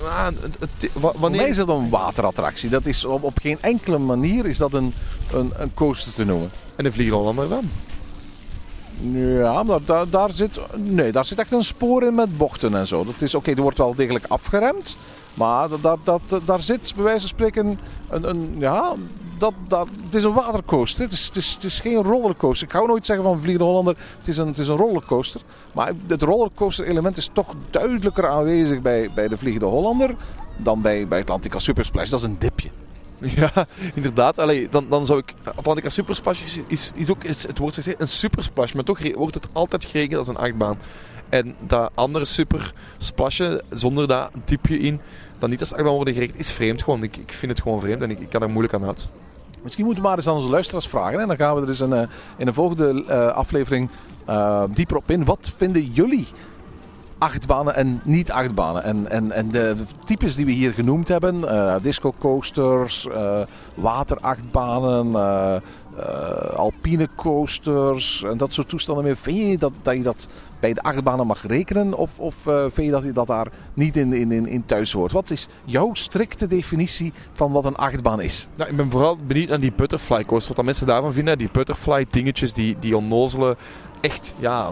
ah, 0.04 0.25
het- 0.25 0.58
het- 0.60 0.92
wa- 0.94 1.00
Voor 1.12 1.14
wanneer 1.20 1.42
mij 1.42 1.50
is 1.50 1.56
dat 1.58 1.70
een 1.70 1.90
waterattractie. 1.90 2.70
Dat 2.70 2.86
is 2.86 3.06
op, 3.06 3.24
op 3.24 3.38
geen 3.42 3.58
enkele 3.62 3.98
manier 3.98 4.46
is 4.46 4.58
dat 4.58 4.74
een, 4.74 4.94
een, 5.34 5.54
een 5.58 5.74
coaster 5.74 6.14
te 6.14 6.25
noemen. 6.25 6.51
En 6.75 6.84
de 6.84 6.92
Vliegerhollander 6.92 7.50
dan? 7.50 7.70
Ja, 9.14 9.64
maar 9.64 9.79
daar, 9.86 10.10
daar, 10.10 10.31
zit, 10.31 10.60
nee, 10.75 11.12
daar 11.12 11.25
zit 11.25 11.40
echt 11.40 11.51
een 11.51 11.64
spoor 11.64 12.03
in 12.03 12.16
met 12.16 12.38
bochten 12.38 12.75
en 12.75 12.88
zo. 12.88 13.05
Dat 13.05 13.22
is 13.22 13.36
oké, 13.36 13.51
er 13.51 13.62
wordt 13.62 13.77
wel 13.77 13.96
degelijk 13.96 14.25
afgeremd. 14.27 14.98
Maar 15.34 15.70
dat, 15.81 16.00
dat, 16.03 16.22
daar 16.46 16.62
zit 16.62 16.94
bij 16.96 17.03
wijze 17.03 17.20
van 17.20 17.29
spreken 17.29 17.79
een, 18.10 18.29
een 18.29 18.55
ja, 18.58 18.94
dat, 19.38 19.53
dat, 19.68 19.88
het 20.05 20.16
is 20.16 20.24
een 20.24 20.34
watercoaster. 20.34 21.03
Het 21.03 21.14
is, 21.14 21.31
het, 21.34 21.64
is, 21.64 21.79
geen 21.79 22.03
rollercoaster. 22.03 22.68
Ik 22.68 22.74
ga 22.74 22.86
nooit 22.86 23.05
zeggen 23.05 23.25
van 23.25 23.40
Vliegende 23.40 23.66
Hollander, 23.66 23.98
het 24.18 24.27
is, 24.27 24.38
een, 24.38 24.48
het 24.48 24.58
is 24.58 24.68
een 24.68 24.77
rollercoaster. 24.77 25.42
Maar 25.74 25.92
het 26.08 26.22
rollercoaster 26.22 26.86
element 26.86 27.18
is 27.18 27.29
toch 27.34 27.53
duidelijker 27.70 28.27
aanwezig 28.27 28.81
bij, 28.81 29.10
bij 29.16 29.27
de 29.27 29.38
Vliegende 29.38 29.66
Hollander 29.66 30.16
dan 30.58 30.81
bij, 30.81 31.08
bij 31.08 31.20
Atlantica 31.20 31.60
Super 31.60 31.86
Splash. 31.86 32.10
Dat 32.10 32.20
is 32.20 32.25
een 32.25 32.40
dipje. 32.40 32.70
Ja, 33.35 33.68
inderdaad. 33.94 34.40
Allee, 34.40 34.70
dan, 34.70 34.85
dan 34.90 35.05
zou 35.05 35.20
ik... 35.20 35.33
Atlantica 35.55 35.90
Super 35.90 36.16
Splash 36.16 36.44
is, 36.44 36.59
is, 36.68 36.92
is 36.96 37.09
ook... 37.09 37.24
Het, 37.24 37.48
het 37.48 37.57
woord 37.57 37.74
zegt 37.74 38.01
een 38.01 38.07
super 38.07 38.44
splash, 38.44 38.74
maar 38.74 38.83
toch 38.83 39.14
wordt 39.16 39.35
het 39.35 39.48
altijd 39.53 39.85
gerekend 39.85 40.20
als 40.20 40.27
een 40.27 40.38
achtbaan. 40.38 40.77
En 41.29 41.55
dat 41.59 41.92
andere 41.94 42.25
super 42.25 42.74
splashen, 42.98 43.61
zonder 43.70 44.07
dat 44.07 44.29
diepje 44.46 44.79
in, 44.79 45.00
dan 45.40 45.50
niet 45.50 45.59
als 45.59 45.74
achtbaan 45.74 45.94
worden 45.94 46.14
gerekend, 46.14 46.40
is 46.40 46.51
vreemd 46.51 46.83
gewoon. 46.83 47.03
Ik, 47.03 47.18
ik 47.18 47.33
vind 47.33 47.51
het 47.51 47.61
gewoon 47.61 47.79
vreemd 47.79 48.01
en 48.01 48.09
ik, 48.09 48.20
ik 48.20 48.29
kan 48.29 48.42
er 48.42 48.50
moeilijk 48.50 48.74
aan 48.74 48.85
uit. 48.85 49.07
Misschien 49.61 49.85
moeten 49.85 50.03
we 50.03 50.09
maar 50.09 50.18
eens 50.18 50.27
aan 50.27 50.35
onze 50.35 50.50
luisteraars 50.50 50.88
vragen. 50.88 51.20
En 51.20 51.27
dan 51.27 51.38
gaan 51.38 51.55
we 51.55 51.61
er 51.61 51.68
dus 51.68 51.79
een, 51.79 51.94
eh, 51.94 52.07
in 52.38 52.48
een 52.48 52.53
volgende 52.53 53.03
eh, 53.07 53.27
aflevering 53.27 53.90
eh, 54.25 54.64
dieper 54.70 54.98
op 54.98 55.11
in. 55.11 55.25
Wat 55.25 55.51
vinden 55.55 55.83
jullie 55.83 56.27
achtbanen 57.25 57.75
en 57.75 58.01
niet 58.03 58.31
achtbanen? 58.31 58.83
En, 58.83 59.09
en, 59.09 59.31
en 59.31 59.51
de 59.51 59.75
types 60.05 60.35
die 60.35 60.46
we 60.46 60.51
hier 60.51 60.74
genoemd 60.74 61.07
hebben. 61.07 61.50
eh 61.50 61.75
disco 61.81 62.14
coasters, 62.20 63.07
eh, 63.07 63.42
waterachtbanen, 63.75 65.16
eh, 65.16 65.55
alpine 66.55 67.09
coasters 67.16 68.24
en 68.24 68.38
dat 68.38 68.53
soort 68.53 68.70
toestanden 68.70 69.03
meer. 69.03 69.18
Vind 69.18 69.38
je 69.38 69.57
dat, 69.57 69.72
dat 69.81 69.96
je 69.96 70.03
dat 70.03 70.27
bij 70.59 70.74
de 70.74 70.81
achtbanen 70.81 71.27
mag 71.27 71.48
rekenen? 71.48 71.94
Of, 71.94 72.20
of 72.20 72.35
vind 72.46 72.85
je 72.85 72.92
dat 72.92 73.03
je 73.03 73.11
dat 73.11 73.27
daar 73.27 73.48
niet 73.74 73.98
in, 73.98 74.14
in, 74.14 74.48
in, 74.48 74.66
thuis 74.66 74.92
hoort? 74.92 75.11
Wat 75.11 75.29
is 75.29 75.48
jouw 75.64 75.94
strikte 75.94 76.48
definitie 76.48 77.14
van 77.33 77.51
wat 77.51 77.66
een 77.66 77.75
achtbaan 77.75 78.22
is? 78.22 78.48
Nou, 78.55 78.70
ik 78.70 78.77
ben 78.77 78.92
vooral 78.92 79.18
benieuwd 79.27 79.50
naar 79.50 79.59
die 79.59 79.74
butterfly 79.75 80.25
coaster. 80.25 80.55
Wat 80.55 80.66
mensen 80.66 80.88
daarvan 80.88 81.14
vinden. 81.14 81.38
Die 81.38 81.50
butterfly 81.51 82.05
dingetjes, 82.09 82.53
die, 82.53 82.75
die 82.79 82.98
onnozelen. 82.98 83.55
Echt, 84.01 84.33
ja... 84.40 84.72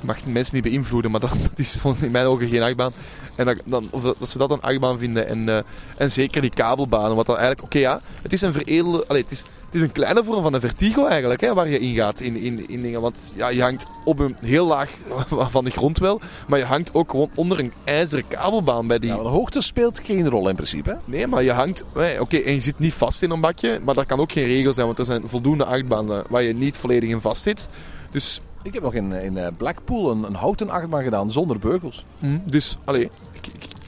Mag 0.00 0.26
mensen 0.26 0.54
niet 0.54 0.64
beïnvloeden, 0.64 1.10
maar 1.10 1.20
dat, 1.20 1.30
dat 1.50 1.58
is 1.58 1.80
in 2.00 2.10
mijn 2.10 2.26
ogen 2.26 2.48
geen 2.48 2.62
achtbaan. 2.62 2.92
En 3.36 3.44
dat, 3.44 3.56
dan, 3.64 3.88
of 3.90 4.02
dat, 4.02 4.16
dat 4.18 4.28
ze 4.28 4.38
dat 4.38 4.50
een 4.50 4.60
achtbaan 4.60 4.98
vinden. 4.98 5.28
En, 5.28 5.48
eh, 5.48 5.58
en 5.96 6.10
zeker 6.10 6.40
die 6.40 6.50
kabelbanen. 6.50 7.16
Wat 7.16 7.26
dan 7.26 7.36
eigenlijk... 7.36 7.66
Oké, 7.66 7.78
ja. 7.78 8.00
Het 8.22 8.32
is 8.32 8.40
een 8.42 8.52
veredelde... 8.52 9.04
Allee, 9.08 9.22
het 9.22 9.30
is, 9.30 9.38
het 9.38 9.74
is 9.74 9.80
een 9.80 9.92
kleine 9.92 10.24
vorm 10.24 10.42
van 10.42 10.54
een 10.54 10.60
vertigo 10.60 11.06
eigenlijk, 11.06 11.40
hè, 11.40 11.54
waar 11.54 11.68
je 11.68 11.78
in 11.78 11.94
gaat 11.94 12.20
in, 12.20 12.36
in, 12.36 12.68
in 12.68 12.82
dingen. 12.82 13.00
Want 13.00 13.32
ja, 13.34 13.48
je 13.48 13.62
hangt 13.62 13.86
op 14.04 14.18
een 14.18 14.36
heel 14.40 14.66
laag 14.66 14.90
van 15.50 15.64
de 15.64 15.70
grond 15.70 15.98
wel, 15.98 16.20
maar 16.46 16.58
je 16.58 16.64
hangt 16.64 16.94
ook 16.94 17.10
gewoon 17.10 17.30
onder 17.34 17.58
een 17.58 17.72
ijzeren 17.84 18.28
kabelbaan 18.28 18.86
bij 18.86 18.98
die... 18.98 19.10
Ja, 19.10 19.16
de 19.16 19.28
hoogte 19.28 19.62
speelt 19.62 20.00
geen 20.04 20.28
rol 20.28 20.48
in 20.48 20.54
principe. 20.54 20.90
hè? 20.90 20.96
Nee, 21.04 21.26
maar 21.26 21.42
je 21.42 21.52
hangt... 21.52 21.84
Oké, 22.18 22.36
en 22.36 22.54
je 22.54 22.60
zit 22.60 22.78
niet 22.78 22.94
vast 22.94 23.22
in 23.22 23.30
een 23.30 23.40
bakje, 23.40 23.80
maar 23.84 23.94
dat 23.94 24.06
kan 24.06 24.20
ook 24.20 24.32
geen 24.32 24.46
regel 24.46 24.72
zijn, 24.72 24.86
want 24.86 24.98
er 24.98 25.04
zijn 25.04 25.22
voldoende 25.28 25.64
achtbanen 25.64 26.24
waar 26.28 26.42
je 26.42 26.54
niet 26.54 26.76
volledig 26.76 27.10
in 27.10 27.20
vast 27.20 27.42
zit. 27.42 27.68
Dus, 28.10 28.40
Ik 28.66 28.72
heb 28.72 28.82
nog 28.82 28.94
in, 28.94 29.12
in 29.12 29.36
eh, 29.36 29.48
Blackpool 29.56 30.10
een, 30.10 30.22
een 30.22 30.34
houten 30.34 30.70
achtbaan 30.70 31.02
gedaan 31.02 31.32
zonder 31.32 31.58
beugels. 31.58 32.04
dus 32.44 32.78
allee, 32.84 33.10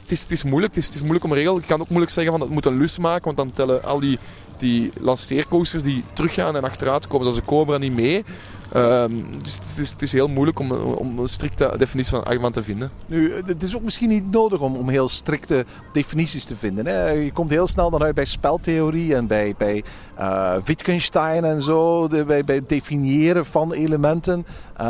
het 0.01 0.11
is, 0.11 0.21
het 0.21 0.31
is 0.31 0.43
moeilijk. 0.43 0.75
Het 0.75 0.93
is, 0.93 0.99
moeilijk 0.99 1.23
om 1.23 1.33
regel. 1.33 1.57
Ik 1.57 1.65
kan 1.65 1.81
ook 1.81 1.89
moeilijk 1.89 2.11
zeggen 2.11 2.31
van 2.31 2.41
het 2.41 2.49
moet 2.49 2.65
een 2.65 2.77
lus 2.77 2.97
maken, 2.97 3.23
want 3.23 3.37
dan 3.37 3.51
tellen 3.51 3.83
al 3.83 3.99
die, 3.99 4.19
die 4.57 4.91
lanceercoasters 4.99 5.83
die 5.83 6.03
teruggaan 6.13 6.55
en 6.55 6.63
achteruit 6.63 7.07
komen, 7.07 7.21
zoals 7.21 7.37
een 7.37 7.45
Cobra, 7.45 7.77
niet 7.77 7.95
mee. 7.95 8.23
Ehm, 8.71 9.13
dus 9.41 9.53
het 9.53 9.77
is, 9.77 9.89
het 9.89 10.01
is 10.01 10.11
heel 10.11 10.27
moeilijk 10.27 10.59
om, 10.59 10.71
om 10.71 11.19
een 11.19 11.27
strikte 11.27 11.73
definitie 11.77 12.11
van 12.11 12.23
achtbaan 12.23 12.51
te 12.51 12.63
vinden. 12.63 12.91
Nu, 13.05 13.33
het 13.45 13.63
is 13.63 13.75
ook 13.75 13.81
misschien 13.81 14.09
niet 14.09 14.31
nodig 14.31 14.59
om, 14.59 14.75
om 14.75 14.89
heel 14.89 15.09
strikte 15.09 15.65
definities 15.93 16.43
te 16.45 16.55
vinden. 16.55 16.85
Hè? 16.85 17.09
Je 17.09 17.31
komt 17.31 17.49
heel 17.49 17.67
snel 17.67 17.89
dan 17.89 18.03
uit 18.03 18.15
bij 18.15 18.25
speltheorie 18.25 19.15
en 19.15 19.27
bij, 19.27 19.55
bij 19.57 19.83
uh, 20.19 20.55
Wittgenstein 20.65 21.45
en 21.45 21.61
zo. 21.61 22.07
Bij, 22.07 22.43
bij 22.43 22.55
het 22.55 22.69
definiëren 22.69 23.45
van 23.45 23.73
elementen. 23.73 24.45
Uh, 24.81 24.85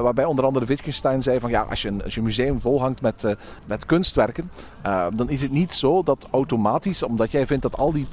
waarbij 0.00 0.24
onder 0.24 0.44
andere 0.44 0.66
Wittgenstein 0.66 1.22
zei 1.22 1.40
van 1.40 1.50
ja, 1.50 1.60
als 1.70 1.82
je 1.82 1.88
een, 1.88 2.04
als 2.04 2.14
je 2.14 2.22
museum 2.22 2.60
volhangt 2.60 3.00
met, 3.00 3.24
uh, 3.24 3.32
met 3.64 3.86
kunstwerken, 3.86 4.50
dan 5.14 5.30
is 5.30 5.40
het 5.40 5.50
niet 5.50 5.74
zo 5.74 6.02
dat 6.02 6.28
automatisch, 6.30 7.02
omdat 7.02 7.30
jij 7.30 7.46
vindt 7.46 7.62
dat 7.62 7.78
al 7.78 7.92
die 7.92 8.06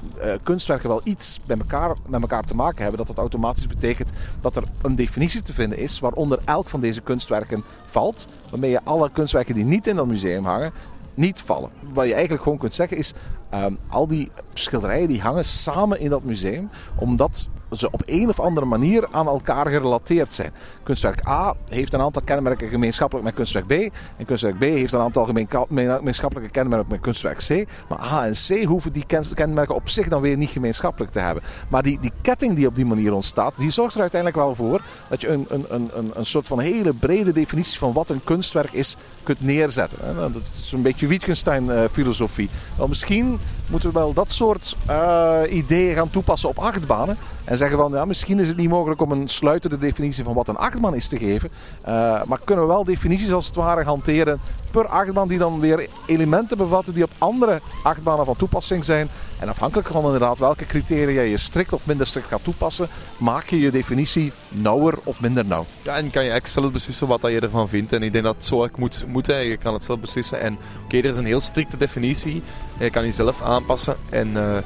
kunstwerken 0.43 0.89
wel 0.89 1.01
iets 1.03 1.39
bij 1.45 1.57
elkaar, 1.57 1.95
met 2.07 2.21
elkaar 2.21 2.43
te 2.43 2.55
maken 2.55 2.81
hebben, 2.81 2.97
dat 2.97 3.07
dat 3.07 3.17
automatisch 3.17 3.67
betekent 3.67 4.11
dat 4.41 4.55
er 4.55 4.63
een 4.81 4.95
definitie 4.95 5.08
te 5.43 5.53
vinden 5.53 5.77
is 5.77 5.99
waaronder 5.99 6.39
elk 6.45 6.69
van 6.69 6.81
deze 6.81 7.01
kunstwerken 7.01 7.63
valt. 7.85 8.27
Waarmee 8.49 8.69
je 8.69 8.83
alle 8.83 9.11
kunstwerken 9.11 9.55
die 9.55 9.65
niet 9.65 9.87
in 9.87 9.95
dat 9.95 10.07
museum 10.07 10.45
hangen, 10.45 10.71
niet 11.13 11.41
vallen. 11.41 11.69
Wat 11.93 12.07
je 12.07 12.13
eigenlijk 12.13 12.43
gewoon 12.43 12.57
kunt 12.57 12.73
zeggen 12.73 12.97
is, 12.97 13.13
um, 13.53 13.77
al 13.87 14.07
die 14.07 14.31
schilderijen 14.59 15.07
die 15.07 15.21
hangen 15.21 15.45
samen 15.45 15.99
in 15.99 16.09
dat 16.09 16.23
museum, 16.23 16.69
omdat 16.95 17.47
ze 17.71 17.91
op 17.91 18.01
een 18.05 18.29
of 18.29 18.39
andere 18.39 18.65
manier 18.65 19.07
aan 19.11 19.27
elkaar 19.27 19.67
gerelateerd 19.67 20.33
zijn. 20.33 20.51
Kunstwerk 20.83 21.27
A 21.27 21.53
heeft 21.69 21.93
een 21.93 22.01
aantal 22.01 22.21
kenmerken 22.21 22.69
gemeenschappelijk 22.69 23.25
met 23.25 23.35
kunstwerk 23.35 23.67
B. 23.67 23.71
En 24.17 24.25
kunstwerk 24.25 24.57
B 24.57 24.61
heeft 24.61 24.93
een 24.93 24.99
aantal 24.99 25.25
gemeenschappelijke 25.25 26.49
kenmerken 26.49 26.87
met 26.89 26.99
kunstwerk 26.99 27.37
C. 27.37 27.67
Maar 27.89 27.99
A 27.99 28.25
en 28.25 28.33
C 28.33 28.63
hoeven 28.63 28.91
die 28.91 29.05
kenmerken 29.33 29.75
op 29.75 29.89
zich 29.89 30.07
dan 30.07 30.21
weer 30.21 30.37
niet 30.37 30.49
gemeenschappelijk 30.49 31.11
te 31.11 31.19
hebben. 31.19 31.43
Maar 31.67 31.83
die, 31.83 31.99
die 31.99 32.11
ketting 32.21 32.55
die 32.55 32.67
op 32.67 32.75
die 32.75 32.85
manier 32.85 33.13
ontstaat, 33.13 33.57
die 33.57 33.71
zorgt 33.71 33.95
er 33.95 34.01
uiteindelijk 34.01 34.41
wel 34.41 34.55
voor 34.55 34.81
dat 35.07 35.21
je 35.21 35.27
een, 35.27 35.45
een, 35.49 35.65
een, 35.69 36.11
een 36.13 36.25
soort 36.25 36.47
van 36.47 36.59
hele 36.59 36.93
brede 36.93 37.31
definitie 37.31 37.77
van 37.77 37.93
wat 37.93 38.09
een 38.09 38.23
kunstwerk 38.23 38.71
is 38.71 38.97
kunt 39.23 39.41
neerzetten. 39.41 40.15
Dat 40.15 40.41
is 40.61 40.71
een 40.71 40.81
beetje 40.81 41.07
Wittgenstein-filosofie. 41.07 42.49
Wel, 42.77 42.87
misschien 42.87 43.39
moeten 43.67 43.89
we 43.93 43.99
wel 43.99 44.13
dat 44.13 44.31
soort 44.31 44.48
uh, 44.89 45.39
ideeën 45.49 45.95
gaan 45.95 46.09
toepassen 46.09 46.49
op 46.49 46.57
achtbanen. 46.57 47.17
En 47.43 47.57
zeggen 47.57 47.77
van 47.77 47.91
ja, 47.91 48.05
misschien 48.05 48.39
is 48.39 48.47
het 48.47 48.57
niet 48.57 48.69
mogelijk 48.69 49.01
om 49.01 49.11
een 49.11 49.27
sluitende 49.27 49.77
definitie 49.77 50.23
van 50.23 50.33
wat 50.33 50.47
een 50.47 50.57
achtbaan 50.57 50.95
is 50.95 51.07
te 51.07 51.17
geven. 51.17 51.49
Uh, 51.87 52.23
maar 52.23 52.39
kunnen 52.43 52.65
we 52.65 52.71
wel 52.71 52.83
definities 52.83 53.31
als 53.31 53.45
het 53.45 53.55
ware 53.55 53.83
hanteren 53.83 54.39
per 54.71 54.87
achtbaan 54.87 55.27
die 55.27 55.37
dan 55.37 55.59
weer 55.59 55.87
elementen 56.05 56.57
bevatten 56.57 56.93
die 56.93 57.03
op 57.03 57.11
andere 57.17 57.61
achtbanen 57.83 58.25
van 58.25 58.35
toepassing 58.35 58.85
zijn. 58.85 59.09
En 59.39 59.49
afhankelijk 59.49 59.87
van 59.87 60.03
inderdaad 60.05 60.39
welke 60.39 60.65
criteria 60.65 61.21
je 61.21 61.37
strikt 61.37 61.73
of 61.73 61.85
minder 61.85 62.07
strikt 62.07 62.27
gaat 62.27 62.43
toepassen, 62.43 62.87
maak 63.17 63.47
je 63.49 63.59
je 63.59 63.71
definitie 63.71 64.31
nauwer 64.47 64.97
of 65.03 65.21
minder 65.21 65.45
nauw. 65.45 65.65
Ja, 65.81 65.95
en 65.95 66.01
kan 66.01 66.23
je 66.23 66.29
eigenlijk 66.29 66.47
zelf 66.47 66.71
beslissen 66.71 67.07
wat 67.07 67.21
je 67.21 67.39
ervan 67.39 67.69
vindt. 67.69 67.93
En 67.93 68.03
ik 68.03 68.11
denk 68.11 68.23
dat 68.23 68.35
het 68.35 68.45
zo 68.45 68.67
moet, 68.75 69.05
moet 69.07 69.25
je 69.25 69.57
kan 69.61 69.73
het 69.73 69.83
zelf 69.83 69.99
beslissen. 69.99 70.39
En 70.39 70.57
oké, 70.83 70.97
er 70.97 71.05
is 71.05 71.15
een 71.15 71.25
heel 71.25 71.39
strikte 71.39 71.77
definitie. 71.77 72.43
Je 72.79 72.89
kan 72.89 73.03
die 73.03 73.11
zelf 73.11 73.41
aanpassen. 73.41 73.95
En, 74.09 74.27
uh, 74.27 74.57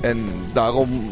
en 0.00 0.28
daarom 0.52 1.10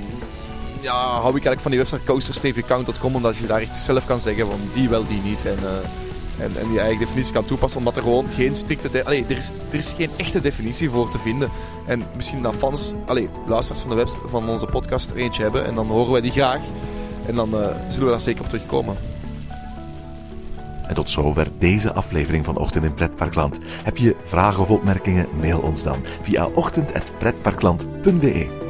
ja, 0.80 0.94
hou 0.94 1.36
ik 1.36 1.44
eigenlijk 1.44 1.60
van 1.60 1.70
die 1.70 1.80
website 1.80 2.04
coasterstreepjecount.com 2.04 3.14
omdat 3.14 3.36
je 3.36 3.46
daar 3.46 3.60
echt 3.60 3.76
zelf 3.76 4.06
kan 4.06 4.20
zeggen 4.20 4.46
van 4.46 4.60
die 4.74 4.88
wel, 4.88 5.06
die 5.06 5.20
niet. 5.22 5.46
En, 5.46 5.58
uh, 5.62 6.09
en, 6.40 6.60
en 6.60 6.72
je 6.72 6.80
eigen 6.80 6.98
definitie 6.98 7.32
kan 7.32 7.44
toepassen 7.44 7.78
omdat 7.78 7.96
er 7.96 8.02
gewoon 8.02 8.26
geen 8.34 8.56
strikte... 8.56 9.04
Allee, 9.04 9.24
er, 9.28 9.36
is, 9.36 9.50
er 9.70 9.76
is 9.76 9.94
geen 9.96 10.10
echte 10.16 10.40
definitie 10.40 10.90
voor 10.90 11.10
te 11.10 11.18
vinden. 11.18 11.50
En 11.86 12.04
misschien 12.16 12.42
dat 12.42 12.54
fans, 12.54 12.92
allee, 13.06 13.28
luisteraars 13.46 13.80
van, 13.80 13.90
de 13.90 13.96
website, 13.96 14.28
van 14.28 14.48
onze 14.48 14.66
podcast 14.66 15.10
eentje 15.10 15.42
hebben 15.42 15.66
en 15.66 15.74
dan 15.74 15.86
horen 15.86 16.12
wij 16.12 16.20
die 16.20 16.30
graag. 16.30 16.60
En 17.26 17.34
dan 17.34 17.48
uh, 17.48 17.66
zullen 17.88 18.04
we 18.04 18.10
daar 18.10 18.20
zeker 18.20 18.42
op 18.42 18.48
terugkomen. 18.48 18.96
En 20.86 20.94
tot 20.94 21.10
zover 21.10 21.48
deze 21.58 21.92
aflevering 21.92 22.44
van 22.44 22.56
Ochtend 22.56 22.84
in 22.84 22.94
Pretparkland. 22.94 23.58
Heb 23.64 23.96
je 23.96 24.16
vragen 24.22 24.62
of 24.62 24.70
opmerkingen? 24.70 25.26
Mail 25.40 25.60
ons 25.60 25.82
dan 25.82 25.98
via 26.22 26.46
ochtend.pretparkland.be. 26.46 28.69